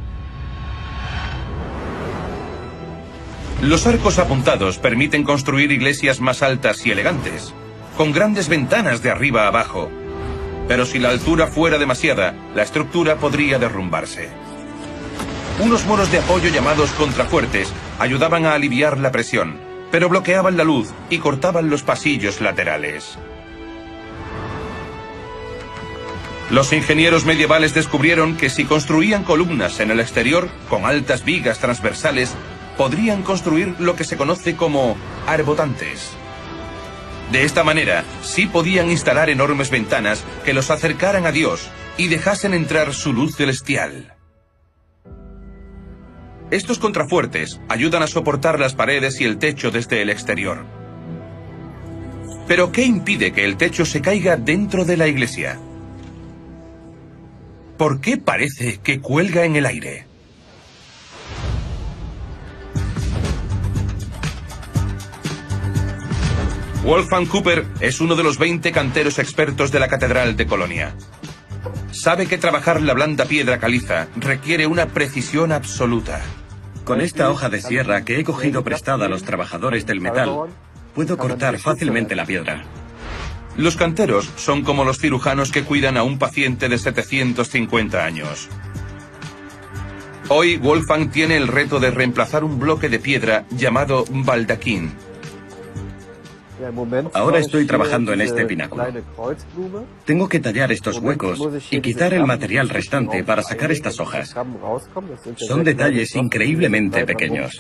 Los 3.61 3.85
arcos 3.87 4.19
apuntados 4.19 4.77
permiten 4.77 5.23
construir 5.23 5.73
iglesias 5.73 6.21
más 6.21 6.41
altas 6.43 6.85
y 6.85 6.91
elegantes, 6.91 7.53
con 7.97 8.13
grandes 8.13 8.47
ventanas 8.47 9.03
de 9.03 9.11
arriba 9.11 9.43
a 9.43 9.47
abajo. 9.49 9.91
Pero 10.69 10.85
si 10.85 10.97
la 10.97 11.09
altura 11.09 11.47
fuera 11.47 11.77
demasiada, 11.77 12.33
la 12.55 12.63
estructura 12.63 13.17
podría 13.17 13.59
derrumbarse. 13.59 14.29
Unos 15.59 15.85
muros 15.85 16.09
de 16.09 16.19
apoyo 16.19 16.49
llamados 16.49 16.91
contrafuertes 16.91 17.73
ayudaban 17.99 18.45
a 18.45 18.53
aliviar 18.53 18.97
la 18.97 19.11
presión, 19.11 19.59
pero 19.91 20.07
bloqueaban 20.07 20.55
la 20.55 20.63
luz 20.63 20.93
y 21.09 21.17
cortaban 21.17 21.69
los 21.69 21.83
pasillos 21.83 22.39
laterales. 22.39 23.17
Los 26.49 26.71
ingenieros 26.71 27.25
medievales 27.25 27.73
descubrieron 27.73 28.37
que 28.37 28.49
si 28.49 28.63
construían 28.63 29.25
columnas 29.25 29.81
en 29.81 29.91
el 29.91 29.99
exterior 29.99 30.49
con 30.69 30.85
altas 30.85 31.25
vigas 31.25 31.59
transversales, 31.59 32.33
podrían 32.79 33.23
construir 33.23 33.75
lo 33.77 33.97
que 33.97 34.05
se 34.05 34.15
conoce 34.15 34.55
como 34.55 34.95
arbotantes. 35.27 36.11
De 37.29 37.43
esta 37.43 37.65
manera, 37.65 38.05
sí 38.21 38.45
podían 38.45 38.89
instalar 38.89 39.29
enormes 39.29 39.69
ventanas 39.69 40.23
que 40.45 40.53
los 40.53 40.71
acercaran 40.71 41.25
a 41.25 41.33
Dios 41.33 41.69
y 41.97 42.07
dejasen 42.07 42.53
entrar 42.53 42.93
su 42.93 43.11
luz 43.11 43.35
celestial. 43.35 44.15
Estos 46.51 46.79
contrafuertes 46.79 47.59
ayudan 47.67 48.01
a 48.01 48.07
soportar 48.07 48.61
las 48.61 48.75
paredes 48.75 49.19
y 49.19 49.25
el 49.25 49.39
techo 49.39 49.71
desde 49.71 50.01
el 50.01 50.09
exterior. 50.09 50.65
Pero 52.47 52.71
¿qué 52.71 52.83
impide 52.85 53.33
que 53.33 53.43
el 53.43 53.57
techo 53.57 53.83
se 53.83 53.99
caiga 53.99 54.37
dentro 54.37 54.85
de 54.85 54.95
la 54.95 55.09
iglesia? 55.09 55.59
¿Por 57.77 57.99
qué 57.99 58.15
parece 58.15 58.77
que 58.77 59.01
cuelga 59.01 59.43
en 59.43 59.57
el 59.57 59.65
aire? 59.65 60.08
Wolfgang 66.83 67.27
Cooper 67.27 67.65
es 67.81 67.99
uno 67.99 68.15
de 68.15 68.23
los 68.23 68.37
20 68.37 68.71
canteros 68.71 69.19
expertos 69.19 69.69
de 69.69 69.81
la 69.81 69.89
Catedral 69.89 70.37
de 70.37 70.47
Colonia. 70.47 70.95
Sabe 71.91 72.25
que 72.25 72.37
trabajar 72.37 72.81
la 72.81 72.93
blanda 72.93 73.25
piedra 73.25 73.59
caliza 73.59 74.07
requiere 74.15 74.65
una 74.65 74.85
precisión 74.85 75.51
absoluta. 75.51 76.21
Con 76.85 77.01
esta 77.01 77.29
hoja 77.29 77.49
de 77.49 77.61
sierra 77.61 78.05
que 78.05 78.17
he 78.17 78.23
cogido 78.23 78.63
prestada 78.63 79.07
a 79.07 79.09
los 79.09 79.23
trabajadores 79.23 79.85
del 79.85 79.99
metal, 79.99 80.47
puedo 80.95 81.17
cortar 81.17 81.59
fácilmente 81.59 82.15
la 82.15 82.25
piedra. 82.25 82.63
Los 83.57 83.75
canteros 83.75 84.31
son 84.37 84.63
como 84.63 84.85
los 84.85 84.99
cirujanos 84.99 85.51
que 85.51 85.63
cuidan 85.63 85.97
a 85.97 86.03
un 86.03 86.17
paciente 86.17 86.69
de 86.69 86.77
750 86.77 88.05
años. 88.05 88.47
Hoy 90.29 90.55
Wolfgang 90.55 91.11
tiene 91.11 91.35
el 91.35 91.49
reto 91.49 91.81
de 91.81 91.91
reemplazar 91.91 92.45
un 92.45 92.57
bloque 92.57 92.87
de 92.87 92.99
piedra 92.99 93.45
llamado 93.49 94.05
baldaquín 94.09 94.93
Ahora 97.13 97.39
estoy 97.39 97.65
trabajando 97.65 98.13
en 98.13 98.21
este 98.21 98.45
pináculo. 98.45 98.85
Tengo 100.05 100.27
que 100.27 100.39
tallar 100.39 100.71
estos 100.71 100.99
huecos 100.99 101.39
y 101.71 101.81
quitar 101.81 102.13
el 102.13 102.25
material 102.25 102.69
restante 102.69 103.23
para 103.23 103.43
sacar 103.43 103.71
estas 103.71 103.99
hojas. 103.99 104.35
Son 105.35 105.63
detalles 105.63 106.15
increíblemente 106.15 107.05
pequeños. 107.05 107.59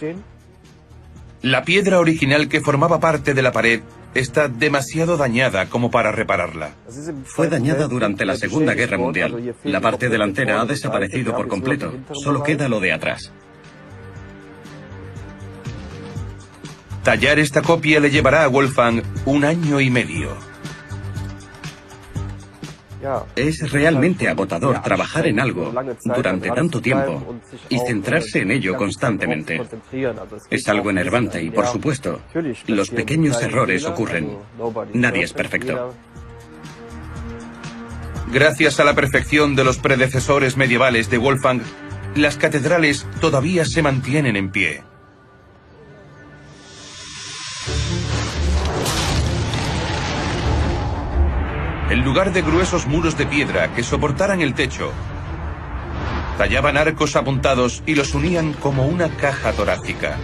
La 1.41 1.63
piedra 1.63 1.99
original 1.99 2.49
que 2.49 2.59
formaba 2.59 2.99
parte 2.99 3.33
de 3.33 3.41
la 3.41 3.53
pared 3.53 3.81
está 4.13 4.49
demasiado 4.49 5.15
dañada 5.15 5.69
como 5.69 5.89
para 5.89 6.11
repararla. 6.11 6.71
Fue 7.23 7.47
dañada 7.47 7.87
durante 7.87 8.25
la 8.25 8.35
Segunda 8.35 8.73
Guerra 8.73 8.97
Mundial. 8.97 9.55
La 9.63 9.79
parte 9.79 10.09
delantera 10.09 10.59
ha 10.59 10.65
desaparecido 10.65 11.33
por 11.35 11.47
completo. 11.47 11.93
Solo 12.11 12.43
queda 12.43 12.67
lo 12.67 12.81
de 12.81 12.91
atrás. 12.91 13.31
Tallar 17.09 17.39
esta 17.39 17.63
copia 17.63 17.99
le 17.99 18.11
llevará 18.11 18.43
a 18.43 18.47
Wolfgang 18.47 19.01
un 19.25 19.43
año 19.43 19.81
y 19.81 19.89
medio. 19.89 20.29
Es 23.35 23.71
realmente 23.71 24.29
agotador 24.29 24.83
trabajar 24.83 25.25
en 25.25 25.39
algo 25.39 25.73
durante 26.03 26.51
tanto 26.51 26.79
tiempo 26.79 27.35
y 27.67 27.79
centrarse 27.79 28.41
en 28.41 28.51
ello 28.51 28.77
constantemente. 28.77 29.59
Es 30.51 30.69
algo 30.69 30.91
enervante 30.91 31.41
y, 31.41 31.49
por 31.49 31.65
supuesto, 31.65 32.21
los 32.67 32.91
pequeños 32.91 33.41
errores 33.41 33.85
ocurren. 33.85 34.37
Nadie 34.93 35.23
es 35.23 35.33
perfecto. 35.33 35.95
Gracias 38.31 38.79
a 38.79 38.83
la 38.83 38.93
perfección 38.93 39.55
de 39.55 39.63
los 39.63 39.79
predecesores 39.79 40.57
medievales 40.57 41.09
de 41.09 41.17
Wolfgang, 41.17 41.61
las 42.13 42.37
catedrales 42.37 43.07
todavía 43.19 43.65
se 43.65 43.81
mantienen 43.81 44.35
en 44.35 44.51
pie. 44.51 44.83
En 51.99 52.05
lugar 52.05 52.31
de 52.31 52.41
gruesos 52.41 52.87
muros 52.87 53.17
de 53.17 53.25
piedra 53.25 53.73
que 53.73 53.83
soportaran 53.83 54.39
el 54.39 54.53
techo, 54.53 54.93
tallaban 56.37 56.77
arcos 56.77 57.17
apuntados 57.17 57.83
y 57.85 57.93
los 57.93 58.15
unían 58.15 58.53
como 58.53 58.85
una 58.85 59.09
caja 59.09 59.51
torácica. 59.51 60.17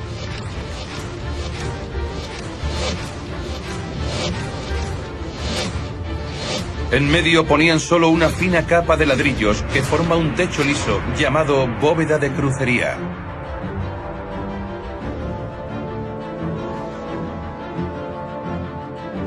En 6.93 7.11
medio 7.11 7.45
ponían 7.45 7.81
solo 7.81 8.07
una 8.07 8.29
fina 8.29 8.65
capa 8.65 8.95
de 8.95 9.07
ladrillos 9.07 9.61
que 9.73 9.81
forma 9.81 10.15
un 10.15 10.33
techo 10.33 10.63
liso 10.63 11.01
llamado 11.17 11.67
bóveda 11.81 12.17
de 12.17 12.31
crucería. 12.31 13.14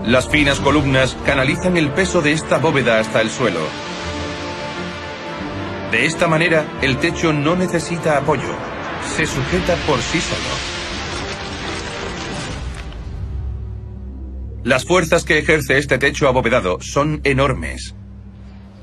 Las 0.08 0.26
finas 0.26 0.58
columnas 0.58 1.18
canalizan 1.26 1.76
el 1.76 1.90
peso 1.90 2.22
de 2.22 2.32
esta 2.32 2.56
bóveda 2.56 2.98
hasta 2.98 3.20
el 3.20 3.28
suelo. 3.28 3.60
De 5.92 6.06
esta 6.06 6.26
manera, 6.26 6.64
el 6.80 6.96
techo 6.96 7.34
no 7.34 7.56
necesita 7.56 8.16
apoyo. 8.16 8.56
Se 9.14 9.26
sujeta 9.26 9.76
por 9.86 10.00
sí 10.00 10.18
solo. 10.18 10.40
Las 14.64 14.86
fuerzas 14.86 15.24
que 15.24 15.36
ejerce 15.36 15.76
este 15.76 15.98
techo 15.98 16.26
abovedado 16.26 16.78
son 16.80 17.20
enormes. 17.24 17.94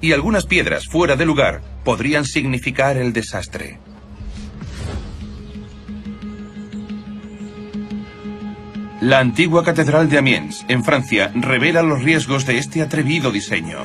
Y 0.01 0.11
algunas 0.11 0.45
piedras 0.45 0.85
fuera 0.85 1.15
de 1.15 1.25
lugar 1.25 1.63
podrían 1.83 2.25
significar 2.25 2.97
el 2.97 3.13
desastre. 3.13 3.79
La 9.06 9.20
antigua 9.20 9.63
Catedral 9.63 10.10
de 10.10 10.18
Amiens, 10.18 10.65
en 10.68 10.84
Francia, 10.84 11.32
revela 11.36 11.84
los 11.84 12.02
riesgos 12.02 12.48
de 12.48 12.58
este 12.58 12.82
atrevido 12.82 13.30
diseño. 13.30 13.78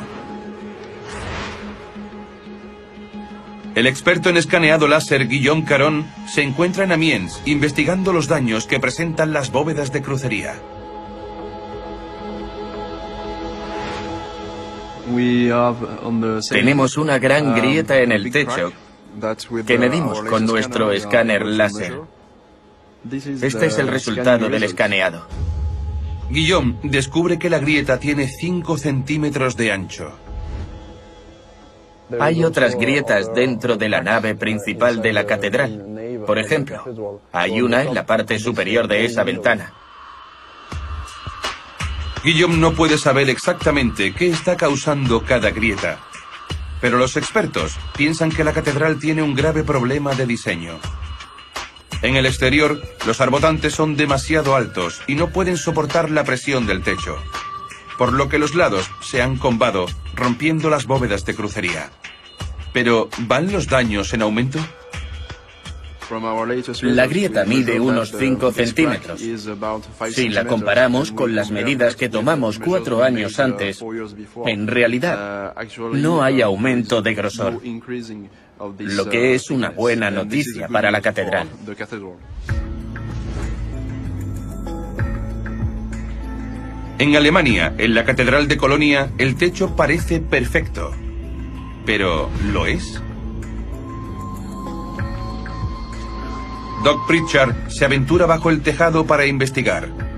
El 3.75 3.87
experto 3.87 4.31
en 4.31 4.39
escaneado 4.39 4.89
láser 4.89 5.29
Guillaume 5.29 5.65
Caron 5.65 6.07
se 6.27 6.41
encuentra 6.41 6.85
en 6.85 6.93
Amiens 6.93 7.43
investigando 7.45 8.15
los 8.15 8.29
daños 8.29 8.65
que 8.65 8.81
presentan 8.81 9.35
las 9.35 9.53
bóvedas 9.53 9.93
de 9.93 10.01
crucería. 10.01 10.55
Tenemos 16.49 16.97
una 16.97 17.19
gran 17.19 17.49
um, 17.49 17.55
grieta 17.57 17.99
en 17.99 18.13
el 18.13 18.31
techo 18.33 18.73
que 19.67 19.79
medimos 19.79 20.23
con 20.23 20.47
nuestro 20.47 20.93
escáner 20.93 21.45
láser. 21.45 22.20
Este 23.09 23.67
es 23.67 23.79
el 23.79 23.89
resultado 23.89 24.49
del 24.49 24.63
escaneado. 24.63 25.27
Guillaume 26.31 26.77
descubre 26.83 27.39
que 27.39 27.51
la 27.51 27.59
grieta 27.59 27.99
tiene 27.99 28.29
5 28.29 28.79
centímetros 28.79 29.57
de 29.57 29.73
ancho. 29.73 30.13
Hay 32.19 32.45
otras 32.45 32.77
grietas 32.77 33.33
dentro 33.35 33.77
de 33.77 33.89
la 33.89 34.03
nave 34.03 34.35
principal 34.35 35.01
de 35.01 35.13
la 35.13 35.27
catedral. 35.27 35.85
Por 36.27 36.39
ejemplo, 36.39 37.21
hay 37.33 37.61
una 37.61 37.83
en 37.83 37.95
la 37.95 38.07
parte 38.07 38.39
superior 38.39 38.89
de 38.89 39.05
esa 39.05 39.25
ventana. 39.25 39.73
Guillaume 42.23 42.59
no 42.59 42.73
puede 42.73 42.99
saber 42.99 43.31
exactamente 43.31 44.13
qué 44.13 44.29
está 44.29 44.57
causando 44.57 45.23
cada 45.23 45.51
grieta, 45.51 46.01
pero 46.81 46.99
los 46.99 47.17
expertos 47.17 47.79
piensan 47.97 48.31
que 48.31 48.45
la 48.45 48.53
catedral 48.53 48.99
tiene 48.99 49.23
un 49.23 49.35
grave 49.35 49.65
problema 49.65 50.15
de 50.15 50.27
diseño. 50.27 50.79
En 52.03 52.17
el 52.17 52.25
exterior, 52.25 52.81
los 53.07 53.21
arbotantes 53.21 53.75
son 53.75 53.97
demasiado 53.97 54.57
altos 54.57 55.03
y 55.07 55.17
no 55.17 55.29
pueden 55.29 55.59
soportar 55.59 56.11
la 56.11 56.25
presión 56.25 56.67
del 56.67 56.83
techo, 56.83 57.19
por 57.99 58.15
lo 58.15 58.31
que 58.31 58.39
los 58.39 58.55
lados 58.55 58.91
se 59.03 59.21
han 59.21 59.37
combado, 59.37 59.85
rompiendo 60.15 60.71
las 60.71 60.87
bóvedas 60.87 61.27
de 61.27 61.35
crucería. 61.35 61.91
Pero, 62.73 63.11
¿van 63.19 63.53
los 63.53 63.67
daños 63.67 64.15
en 64.15 64.23
aumento? 64.23 64.59
La 66.83 67.07
grieta 67.07 67.45
mide 67.45 67.79
unos 67.79 68.13
5 68.17 68.51
centímetros. 68.51 69.21
Si 70.11 70.29
la 70.29 70.47
comparamos 70.47 71.13
con 71.13 71.37
las 71.37 71.51
medidas 71.51 71.95
que 71.97 72.09
tomamos 72.09 72.59
cuatro 72.59 73.05
años 73.05 73.39
antes, 73.39 73.85
en 74.47 74.67
realidad 74.67 75.55
no 75.93 76.23
hay 76.23 76.41
aumento 76.43 77.03
de 77.03 77.15
grosor 77.15 77.61
lo 78.79 79.09
que 79.09 79.35
es 79.35 79.51
una 79.51 79.71
buena 79.71 80.11
noticia 80.11 80.69
para 80.69 80.91
la 80.91 81.01
catedral. 81.01 81.49
En 86.99 87.17
Alemania, 87.17 87.73
en 87.79 87.95
la 87.95 88.05
Catedral 88.05 88.47
de 88.47 88.59
Colonia, 88.59 89.11
el 89.17 89.37
techo 89.37 89.75
parece 89.75 90.21
perfecto. 90.21 90.93
Pero, 91.87 92.29
¿lo 92.53 92.67
es? 92.67 93.01
Doc 96.85 97.07
Pritchard 97.07 97.71
se 97.71 97.87
aventura 97.87 98.27
bajo 98.27 98.51
el 98.51 98.61
tejado 98.61 99.07
para 99.07 99.25
investigar 99.25 100.10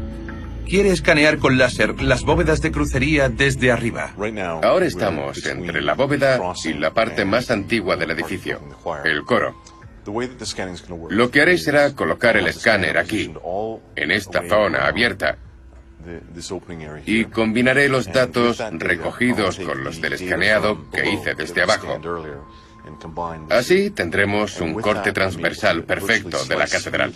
quiere 0.73 0.89
escanear 0.89 1.37
con 1.37 1.59
láser 1.59 2.01
las 2.01 2.23
bóvedas 2.23 2.63
de 2.63 2.73
crucería 2.73 3.29
desde 3.29 3.71
arriba. 3.71 4.15
Ahora 4.63 4.87
estamos 4.87 5.45
entre 5.45 5.83
la 5.83 5.93
bóveda 5.93 6.41
y 6.65 6.73
la 6.73 6.95
parte 6.95 7.27
más 7.27 7.51
antigua 7.51 7.95
del 7.97 8.13
edificio, 8.13 8.59
el 9.05 9.23
coro. 9.25 9.55
Lo 11.11 11.31
que 11.31 11.43
haré 11.43 11.59
será 11.59 11.95
colocar 11.95 12.39
el 12.39 12.47
escáner 12.47 12.97
aquí, 12.97 13.31
en 13.97 14.11
esta 14.13 14.49
zona 14.49 14.87
abierta, 14.87 15.37
y 17.05 17.27
combinaré 17.27 17.91
los 17.91 18.11
datos 18.11 18.63
recogidos 18.73 19.59
con 19.59 19.85
los 19.85 20.01
del 20.01 20.15
escaneado 20.15 20.91
que 20.91 21.07
hice 21.07 21.35
desde 21.35 21.65
abajo. 21.65 22.01
Así 23.51 23.91
tendremos 23.91 24.59
un 24.59 24.73
corte 24.81 25.13
transversal 25.13 25.85
perfecto 25.85 26.43
de 26.47 26.57
la 26.57 26.67
catedral. 26.67 27.13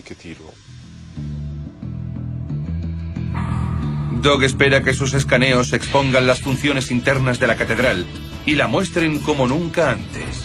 Dog 4.22 4.44
espera 4.44 4.82
que 4.82 4.94
sus 4.94 5.14
escaneos 5.14 5.72
expongan 5.72 6.26
las 6.26 6.40
funciones 6.40 6.90
internas 6.90 7.38
de 7.38 7.46
la 7.46 7.56
catedral 7.56 8.06
y 8.44 8.54
la 8.54 8.66
muestren 8.66 9.18
como 9.20 9.46
nunca 9.46 9.90
antes. 9.90 10.44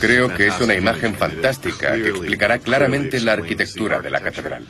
Creo 0.00 0.32
que 0.32 0.48
es 0.48 0.60
una 0.60 0.74
imagen 0.74 1.14
fantástica 1.14 1.94
que 1.94 2.08
explicará 2.08 2.58
claramente 2.58 3.20
la 3.20 3.32
arquitectura 3.32 4.00
de 4.00 4.10
la 4.10 4.20
catedral. 4.20 4.66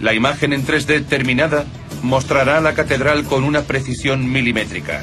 La 0.00 0.14
imagen 0.14 0.52
en 0.52 0.66
3D 0.66 1.06
terminada 1.06 1.64
mostrará 2.02 2.60
la 2.60 2.74
catedral 2.74 3.24
con 3.24 3.44
una 3.44 3.62
precisión 3.62 4.30
milimétrica. 4.30 5.02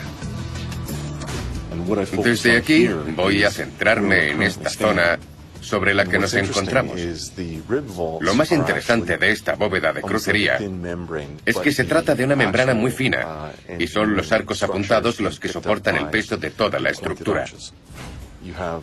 Desde 2.24 2.58
aquí 2.58 2.88
voy 3.16 3.44
a 3.44 3.52
centrarme 3.52 4.32
en 4.32 4.44
esta 4.44 4.70
zona 4.70 5.18
sobre 5.62 5.94
la 5.94 6.06
que 6.06 6.20
nos 6.20 6.34
encontramos. 6.34 7.00
Lo 8.22 8.34
más 8.36 8.52
interesante 8.52 9.18
de 9.18 9.32
esta 9.32 9.56
bóveda 9.56 9.94
de 9.94 10.02
crucería 10.02 10.60
es 11.46 11.58
que 11.58 11.72
se 11.72 11.84
trata 11.84 12.16
de 12.16 12.24
una 12.24 12.36
membrana 12.36 12.74
muy 12.74 12.92
fina 12.92 13.52
y 13.78 13.88
son 13.88 14.16
los 14.16 14.32
arcos 14.32 14.64
apuntados 14.64 15.20
los 15.20 15.40
que 15.40 15.50
soportan 15.50 15.96
el 15.98 16.10
peso 16.10 16.38
de 16.38 16.52
toda 16.52 16.80
la 16.80 16.90
estructura. 16.90 17.46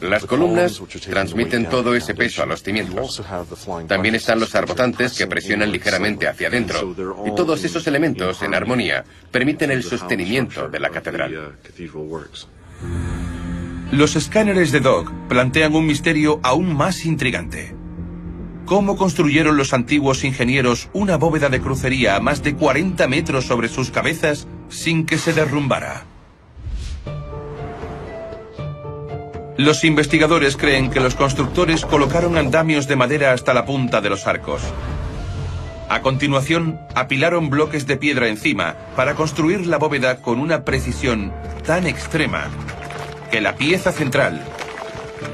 Las 0.03 0.25
columnas 0.27 0.81
transmiten 1.09 1.69
todo 1.69 1.95
ese 1.95 2.15
peso 2.15 2.43
a 2.43 2.47
los 2.47 2.63
cimientos. 2.63 3.23
También 3.89 4.15
están 4.15 4.39
los 4.39 4.55
arbotantes 4.55 5.17
que 5.17 5.27
presionan 5.27 5.73
ligeramente 5.73 6.29
hacia 6.29 6.49
adentro. 6.49 6.95
Y 7.27 7.35
todos 7.35 7.65
esos 7.65 7.87
elementos, 7.87 8.43
en 8.43 8.55
armonía, 8.55 9.05
permiten 9.31 9.71
el 9.71 9.83
sostenimiento 9.83 10.69
de 10.69 10.81
la 10.81 10.91
catedral. 10.91 11.57
Los 13.93 14.17
escáneres 14.17 14.73
de 14.73 14.81
Dog 14.81 15.13
plantean 15.29 15.77
un 15.77 15.87
misterio 15.87 16.41
aún 16.43 16.75
más 16.75 17.05
intrigante. 17.05 17.73
¿Cómo 18.65 18.97
construyeron 18.97 19.57
los 19.57 19.73
antiguos 19.73 20.25
ingenieros 20.25 20.89
una 20.93 21.17
bóveda 21.17 21.49
de 21.51 21.61
crucería 21.61 22.17
a 22.17 22.21
más 22.21 22.43
de 22.43 22.57
40 22.57 23.07
metros 23.07 23.45
sobre 23.45 23.69
sus 23.69 23.93
cabezas 23.93 24.49
sin 24.69 25.07
que 25.07 25.19
se 25.19 25.33
derrumbara? 25.33 26.03
Los 29.57 29.85
investigadores 29.85 30.57
creen 30.57 30.91
que 30.91 30.99
los 30.99 31.15
constructores 31.15 31.87
colocaron 31.87 32.37
andamios 32.37 32.89
de 32.89 32.97
madera 32.97 33.33
hasta 33.33 33.55
la 33.55 33.65
punta 33.65 34.01
de 34.01 34.11
los 34.11 34.27
arcos. 34.27 34.63
A 35.89 36.03
continuación, 36.03 36.81
apilaron 36.97 37.51
bloques 37.51 37.87
de 37.87 37.97
piedra 37.97 38.27
encima 38.27 38.75
para 38.97 39.15
construir 39.15 39.65
la 39.65 39.79
bóveda 39.79 40.17
con 40.17 40.41
una 40.41 40.65
precisión 40.65 41.33
tan 41.65 41.87
extrema 41.87 42.51
que 43.37 43.43
la 43.43 43.57
pieza 43.57 43.93
central 43.93 44.43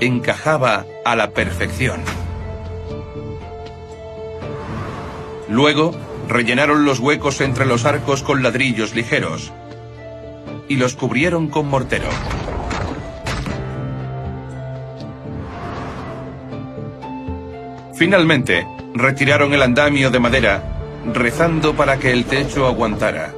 encajaba 0.00 0.86
a 1.04 1.14
la 1.14 1.30
perfección. 1.30 2.00
Luego, 5.48 5.94
rellenaron 6.28 6.84
los 6.84 6.98
huecos 6.98 7.40
entre 7.40 7.64
los 7.64 7.84
arcos 7.84 8.24
con 8.24 8.42
ladrillos 8.42 8.96
ligeros 8.96 9.52
y 10.68 10.78
los 10.78 10.96
cubrieron 10.96 11.46
con 11.46 11.68
mortero. 11.68 12.08
Finalmente, 17.94 18.66
retiraron 18.94 19.54
el 19.54 19.62
andamio 19.62 20.10
de 20.10 20.18
madera, 20.18 20.60
rezando 21.14 21.76
para 21.76 21.98
que 21.98 22.10
el 22.10 22.24
techo 22.24 22.66
aguantara. 22.66 23.32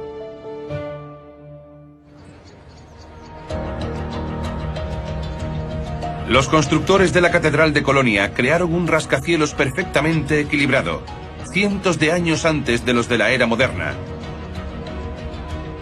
Los 6.27 6.49
constructores 6.49 7.13
de 7.13 7.21
la 7.21 7.29
Catedral 7.29 7.71
de 7.71 7.83
Colonia 7.83 8.33
crearon 8.33 8.73
un 8.73 8.87
rascacielos 8.87 9.53
perfectamente 9.53 10.39
equilibrado, 10.39 11.03
cientos 11.51 11.99
de 11.99 12.11
años 12.11 12.45
antes 12.45 12.83
de 12.83 12.93
los 12.93 13.07
de 13.07 13.19
la 13.19 13.29
era 13.29 13.45
moderna. 13.45 13.93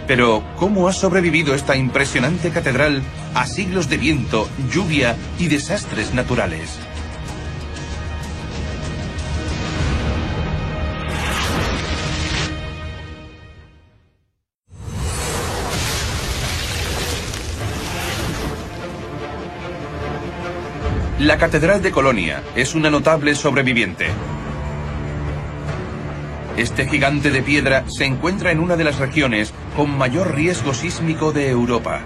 Pero, 0.06 0.44
¿cómo 0.58 0.90
ha 0.90 0.94
sobrevivido 0.94 1.56
esta 1.56 1.78
impresionante 1.78 2.50
catedral 2.50 3.02
a 3.34 3.46
siglos 3.46 3.88
de 3.88 3.96
viento, 3.96 4.50
lluvia 4.70 5.16
y 5.40 5.48
desastres 5.48 6.14
naturales? 6.14 6.78
La 21.24 21.38
Catedral 21.38 21.82
de 21.82 21.92
Colonia 21.92 22.44
es 22.54 22.76
una 22.76 22.90
notable 22.90 23.34
sobreviviente. 23.34 24.08
Este 26.58 26.86
gigante 26.86 27.32
de 27.32 27.42
piedra 27.42 27.86
se 27.88 28.04
encuentra 28.04 28.52
en 28.52 28.60
una 28.60 28.76
de 28.76 28.84
las 28.84 29.00
regiones 29.00 29.54
con 29.78 29.98
mayor 29.98 30.36
riesgo 30.36 30.74
sísmico 30.74 31.32
de 31.32 31.50
Europa. 31.50 32.02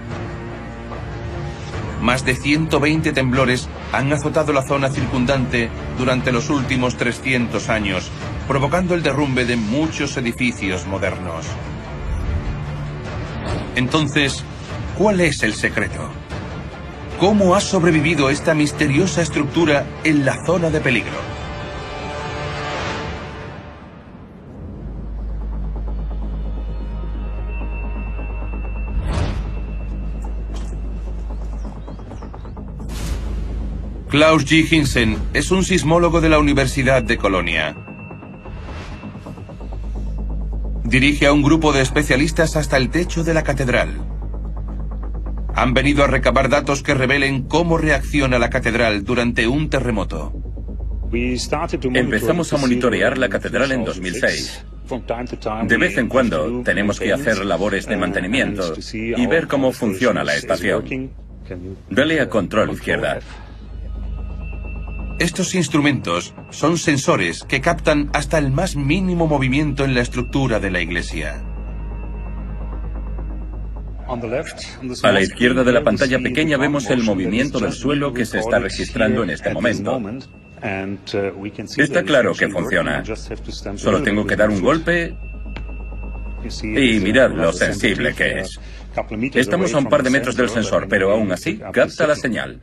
Más 1.99 2.25
de 2.25 2.35
120 2.35 3.11
temblores 3.11 3.67
han 3.91 4.13
azotado 4.13 4.53
la 4.53 4.61
zona 4.61 4.91
circundante 4.91 5.71
durante 5.97 6.31
los 6.31 6.51
últimos 6.51 6.95
300 6.95 7.69
años, 7.69 8.11
provocando 8.47 8.93
el 8.93 9.01
derrumbe 9.01 9.45
de 9.45 9.55
muchos 9.55 10.15
edificios 10.17 10.85
modernos. 10.85 11.47
Entonces, 13.75 14.43
¿cuál 14.95 15.21
es 15.21 15.41
el 15.41 15.55
secreto? 15.55 16.26
¿Cómo 17.19 17.55
ha 17.55 17.61
sobrevivido 17.61 18.29
esta 18.29 18.53
misteriosa 18.53 19.23
estructura 19.23 19.87
en 20.03 20.23
la 20.23 20.45
zona 20.45 20.69
de 20.69 20.79
peligro? 20.79 21.17
Klaus 34.09 34.45
G. 34.45 34.71
Hinsen 34.71 35.17
es 35.33 35.49
un 35.49 35.63
sismólogo 35.63 36.21
de 36.21 36.29
la 36.29 36.37
Universidad 36.37 37.01
de 37.01 37.17
Colonia. 37.17 37.75
Dirige 40.83 41.25
a 41.25 41.33
un 41.33 41.41
grupo 41.41 41.73
de 41.73 41.81
especialistas 41.81 42.55
hasta 42.55 42.77
el 42.77 42.91
techo 42.91 43.23
de 43.23 43.33
la 43.33 43.43
catedral. 43.43 44.16
Han 45.57 45.73
venido 45.73 46.03
a 46.03 46.07
recabar 46.07 46.49
datos 46.49 46.83
que 46.83 46.93
revelen 46.93 47.41
cómo 47.41 47.79
reacciona 47.79 48.37
la 48.37 48.51
catedral 48.51 49.03
durante 49.03 49.47
un 49.47 49.71
terremoto. 49.71 50.31
Empezamos 51.11 52.53
a 52.53 52.57
monitorear 52.57 53.17
la 53.17 53.27
catedral 53.27 53.71
en 53.71 53.83
2006. 53.83 54.65
De 55.67 55.77
vez 55.77 55.97
en 55.97 56.09
cuando 56.09 56.61
tenemos 56.63 56.99
que 56.99 57.11
hacer 57.11 57.43
labores 57.43 57.87
de 57.87 57.97
mantenimiento 57.97 58.75
y 58.93 59.25
ver 59.25 59.47
cómo 59.47 59.71
funciona 59.71 60.23
la 60.23 60.35
estación. 60.35 61.09
Dale 61.89 62.21
a 62.21 62.29
control 62.29 62.73
izquierda. 62.73 63.17
Estos 65.17 65.55
instrumentos 65.55 66.35
son 66.51 66.77
sensores 66.77 67.43
que 67.43 67.61
captan 67.61 68.11
hasta 68.13 68.37
el 68.37 68.51
más 68.51 68.75
mínimo 68.75 69.25
movimiento 69.25 69.85
en 69.85 69.95
la 69.95 70.01
estructura 70.01 70.59
de 70.59 70.69
la 70.69 70.81
iglesia. 70.81 71.46
A 75.03 75.11
la 75.11 75.21
izquierda 75.21 75.63
de 75.63 75.71
la 75.71 75.83
pantalla 75.83 76.19
pequeña 76.19 76.57
vemos 76.57 76.89
el 76.89 77.03
movimiento 77.03 77.59
del 77.59 77.73
suelo 77.73 78.13
que 78.13 78.25
se 78.25 78.39
está 78.39 78.59
registrando 78.59 79.23
en 79.23 79.31
este 79.31 79.53
momento. 79.53 80.01
Está 81.77 82.03
claro 82.03 82.33
que 82.33 82.49
funciona. 82.49 83.03
Solo 83.75 84.01
tengo 84.01 84.25
que 84.25 84.35
dar 84.35 84.49
un 84.49 84.61
golpe 84.61 85.15
y 86.63 86.99
mirad 86.99 87.31
lo 87.31 87.51
sensible 87.51 88.13
que 88.13 88.39
es. 88.39 88.59
Estamos 89.33 89.73
a 89.73 89.77
un 89.77 89.85
par 89.87 90.03
de 90.03 90.09
metros 90.09 90.35
del 90.35 90.49
sensor, 90.49 90.87
pero 90.87 91.11
aún 91.11 91.31
así 91.31 91.59
capta 91.71 92.07
la 92.07 92.15
señal. 92.15 92.61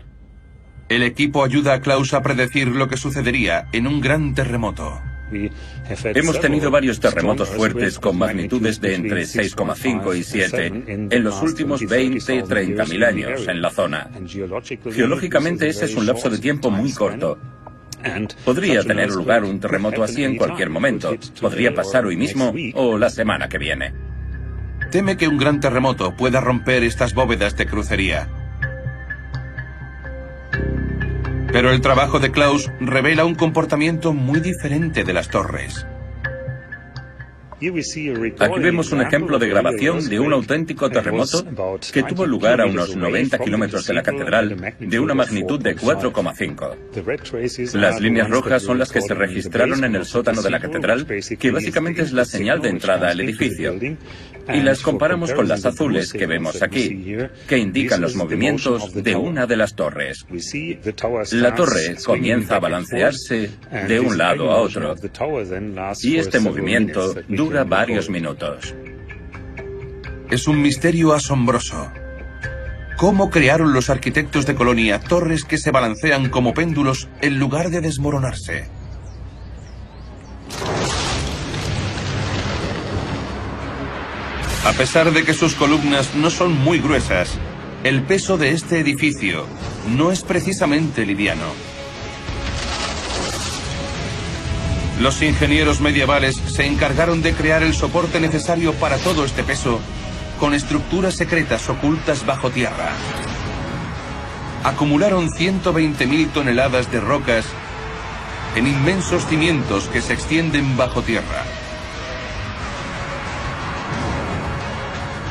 El 0.89 1.03
equipo 1.03 1.45
ayuda 1.45 1.75
a 1.75 1.81
Klaus 1.81 2.13
a 2.13 2.23
predecir 2.23 2.69
lo 2.69 2.89
que 2.89 2.97
sucedería 2.97 3.69
en 3.73 3.87
un 3.87 4.01
gran 4.01 4.35
terremoto. 4.35 5.01
Hemos 5.89 6.41
tenido 6.41 6.71
varios 6.71 7.01
terremotos 7.01 7.49
fuertes 7.51 7.99
con 7.99 8.19
magnitudes 8.19 8.81
de 8.81 8.95
entre 8.95 9.23
6,5 9.23 10.17
y 10.17 10.23
7 10.23 10.67
en 11.11 11.25
los 11.25 11.43
últimos 11.43 11.87
20, 11.87 12.43
30 12.43 12.85
mil 12.87 13.05
años 13.05 13.47
en 13.49 13.61
la 13.61 13.71
zona. 13.71 14.11
Geológicamente 14.91 15.69
ese 15.69 15.85
es 15.85 15.95
un 15.95 16.07
lapso 16.07 16.31
de 16.31 16.39
tiempo 16.39 16.71
muy 16.71 16.93
corto. 16.93 17.39
Podría 18.45 18.83
tener 18.83 19.11
lugar 19.11 19.45
un 19.45 19.61
terremoto 19.61 20.03
así 20.03 20.25
en 20.25 20.37
cualquier 20.37 20.71
momento. 20.71 21.15
Podría 21.41 21.75
pasar 21.75 22.07
hoy 22.07 22.17
mismo 22.17 22.53
o 22.75 22.99
la 22.99 23.11
semana 23.11 23.49
que 23.49 23.59
viene. 23.59 23.93
Teme 24.91 25.17
que 25.17 25.29
un 25.29 25.39
gran 25.39 25.61
terremoto 25.61 26.15
pueda 26.15 26.41
romper 26.41 26.85
estas 26.85 27.15
bóvedas 27.15 27.57
de 27.57 27.67
crucería. 27.67 28.44
Pero 31.55 31.71
el 31.71 31.81
trabajo 31.81 32.19
de 32.19 32.33
Klaus 32.33 32.69
revela 32.81 33.25
un 33.25 33.37
comportamiento 33.37 34.13
muy 34.13 34.41
diferente 34.41 35.05
de 35.05 35.13
las 35.13 35.29
torres. 35.29 35.87
Aquí 38.41 38.61
vemos 38.61 38.93
un 38.93 39.03
ejemplo 39.03 39.39
de 39.39 39.49
grabación 39.49 40.09
de 40.09 40.19
un 40.19 40.33
auténtico 40.33 40.91
terremoto 40.91 41.45
que 41.93 42.03
tuvo 42.03 42.27
lugar 42.27 42.61
a 42.61 42.67
unos 42.67 42.97
90 42.97 43.39
kilómetros 43.39 43.87
de 43.87 43.95
la 43.95 44.03
catedral 44.03 44.75
de 44.79 45.01
una 45.01 45.15
magnitud 45.15 45.61
de 45.61 45.77
4,5. 45.77 47.75
Las 47.75 48.01
líneas 48.01 48.29
rojas 48.29 48.63
son 48.63 48.79
las 48.79 48.91
que 48.91 49.01
se 49.01 49.15
registraron 49.15 49.85
en 49.85 49.95
el 49.95 50.05
sótano 50.05 50.43
de 50.43 50.51
la 50.51 50.61
catedral, 50.61 51.07
que 51.07 51.51
básicamente 51.51 52.03
es 52.03 52.13
la 52.13 52.25
señal 52.25 52.61
de 52.61 52.71
entrada 52.71 53.11
al 53.11 53.21
edificio. 53.21 53.75
Y 54.53 54.61
las 54.61 54.83
comparamos 54.83 55.33
con 55.33 55.49
las 55.49 55.65
azules 55.65 56.13
que 56.13 56.27
vemos 56.27 56.61
aquí, 56.63 57.17
que 57.49 57.57
indican 57.57 58.03
los 58.03 58.15
movimientos 58.15 58.93
de 58.93 59.17
una 59.17 59.47
de 59.47 59.57
las 59.57 59.75
torres. 59.75 60.27
La 61.33 61.55
torre 61.55 61.97
comienza 62.05 62.57
a 62.57 62.61
balancearse 62.61 63.51
de 63.89 64.01
un 64.01 64.19
lado 64.19 64.51
a 64.51 64.61
otro. 64.61 64.95
Y 66.03 66.17
este 66.17 66.41
movimiento 66.41 67.15
dura 67.29 67.44
varios 67.67 68.11
minutos. 68.11 68.75
Es 70.31 70.49
un 70.49 70.61
misterio 70.63 71.13
asombroso. 71.13 71.91
¿Cómo 72.97 73.31
crearon 73.31 73.73
los 73.73 73.91
arquitectos 73.91 74.47
de 74.47 74.55
Colonia 74.55 75.01
torres 75.01 75.45
que 75.45 75.59
se 75.59 75.71
balancean 75.71 76.31
como 76.31 76.55
péndulos 76.55 77.09
en 77.21 77.39
lugar 77.39 77.71
de 77.71 77.81
desmoronarse? 77.81 78.69
A 84.65 84.73
pesar 84.73 85.13
de 85.13 85.25
que 85.25 85.35
sus 85.35 85.55
columnas 85.55 86.15
no 86.15 86.31
son 86.31 86.53
muy 86.53 86.79
gruesas, 86.79 87.39
el 87.85 88.03
peso 88.03 88.39
de 88.39 88.51
este 88.51 88.81
edificio 88.81 89.47
no 89.95 90.11
es 90.11 90.23
precisamente 90.23 91.05
liviano. 91.05 91.74
Los 95.01 95.23
ingenieros 95.23 95.81
medievales 95.81 96.37
se 96.37 96.67
encargaron 96.67 97.21
de 97.21 97.35
crear 97.35 97.63
el 97.63 97.75
soporte 97.75 98.21
necesario 98.21 98.73
para 98.75 98.97
todo 98.99 99.25
este 99.25 99.43
peso 99.43 99.81
con 100.39 100.55
estructuras 100.55 101.15
secretas 101.15 101.69
ocultas 101.69 102.25
bajo 102.25 102.51
tierra. 102.51 102.93
Acumularon 104.63 105.31
120.000 105.31 106.33
toneladas 106.33 106.91
de 106.93 107.01
rocas 107.01 107.45
en 108.55 108.69
inmensos 108.69 109.27
cimientos 109.27 109.89
que 109.89 110.01
se 110.01 110.13
extienden 110.13 110.77
bajo 110.77 111.03
tierra. 111.03 111.43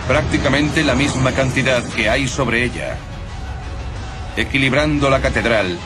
Prácticamente 0.08 0.84
la 0.84 0.94
misma 0.94 1.32
cantidad 1.32 1.82
que 1.96 2.10
hay 2.10 2.28
sobre 2.28 2.66
ella, 2.66 2.98
equilibrando 4.36 5.10
la 5.10 5.22
catedral 5.22 5.78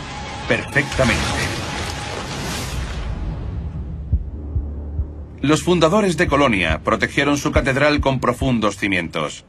perfectamente. 0.47 1.36
Los 5.47 5.63
fundadores 5.63 6.17
de 6.17 6.27
Colonia 6.27 6.81
protegieron 6.83 7.37
su 7.37 7.53
catedral 7.53 8.01
con 8.01 8.19
profundos 8.19 8.75
cimientos. 8.75 9.45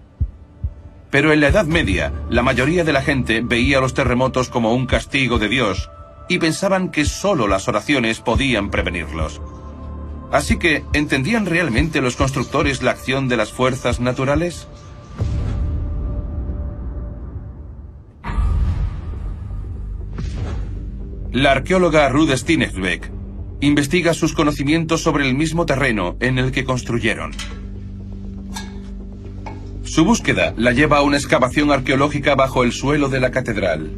Pero 1.10 1.32
en 1.32 1.40
la 1.40 1.48
Edad 1.48 1.64
Media, 1.64 2.12
la 2.30 2.44
mayoría 2.44 2.84
de 2.84 2.92
la 2.92 3.02
gente 3.02 3.40
veía 3.40 3.80
los 3.80 3.94
terremotos 3.94 4.48
como 4.48 4.72
un 4.74 4.86
castigo 4.86 5.40
de 5.40 5.48
Dios 5.48 5.90
y 6.28 6.38
pensaban 6.38 6.92
que 6.92 7.04
solo 7.04 7.48
las 7.48 7.66
oraciones 7.66 8.20
podían 8.20 8.70
prevenirlos. 8.70 9.42
Así 10.30 10.56
que, 10.56 10.84
¿entendían 10.92 11.46
realmente 11.46 12.00
los 12.00 12.14
constructores 12.14 12.80
la 12.80 12.92
acción 12.92 13.26
de 13.26 13.36
las 13.36 13.50
fuerzas 13.50 13.98
naturales? 13.98 14.68
La 21.32 21.50
arqueóloga 21.50 22.08
Ruth 22.08 22.30
Steinbeck 22.36 23.17
investiga 23.60 24.14
sus 24.14 24.34
conocimientos 24.34 25.02
sobre 25.02 25.26
el 25.26 25.34
mismo 25.34 25.66
terreno 25.66 26.16
en 26.20 26.38
el 26.38 26.52
que 26.52 26.64
construyeron. 26.64 27.32
Su 29.82 30.04
búsqueda 30.04 30.54
la 30.56 30.72
lleva 30.72 30.98
a 30.98 31.02
una 31.02 31.16
excavación 31.16 31.72
arqueológica 31.72 32.34
bajo 32.34 32.62
el 32.62 32.72
suelo 32.72 33.08
de 33.08 33.20
la 33.20 33.30
catedral. 33.30 33.90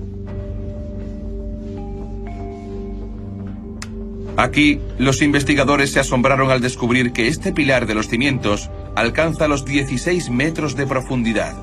Aquí, 4.36 4.80
los 4.98 5.20
investigadores 5.20 5.92
se 5.92 6.00
asombraron 6.00 6.50
al 6.50 6.62
descubrir 6.62 7.12
que 7.12 7.28
este 7.28 7.52
pilar 7.52 7.86
de 7.86 7.94
los 7.94 8.08
cimientos 8.08 8.70
alcanza 8.96 9.48
los 9.48 9.66
16 9.66 10.30
metros 10.30 10.76
de 10.76 10.86
profundidad. 10.86 11.54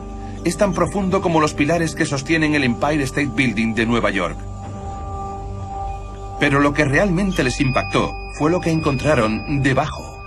Es 0.46 0.58
tan 0.58 0.74
profundo 0.74 1.22
como 1.22 1.42
los 1.42 1.56
pilares 1.56 1.96
que 1.96 2.06
sostienen 2.06 2.54
el 2.54 2.64
Empire 2.64 3.04
State 3.04 3.32
Building 3.36 3.74
de 3.74 3.88
Nueva 3.88 4.12
York. 4.12 4.38
Pero 6.40 6.60
lo 6.60 6.74
que 6.74 6.86
realmente 6.86 7.44
les 7.44 7.60
impactó 7.60 8.14
fue 8.38 8.52
lo 8.52 8.62
que 8.62 8.70
encontraron 8.70 9.62
debajo. 9.64 10.18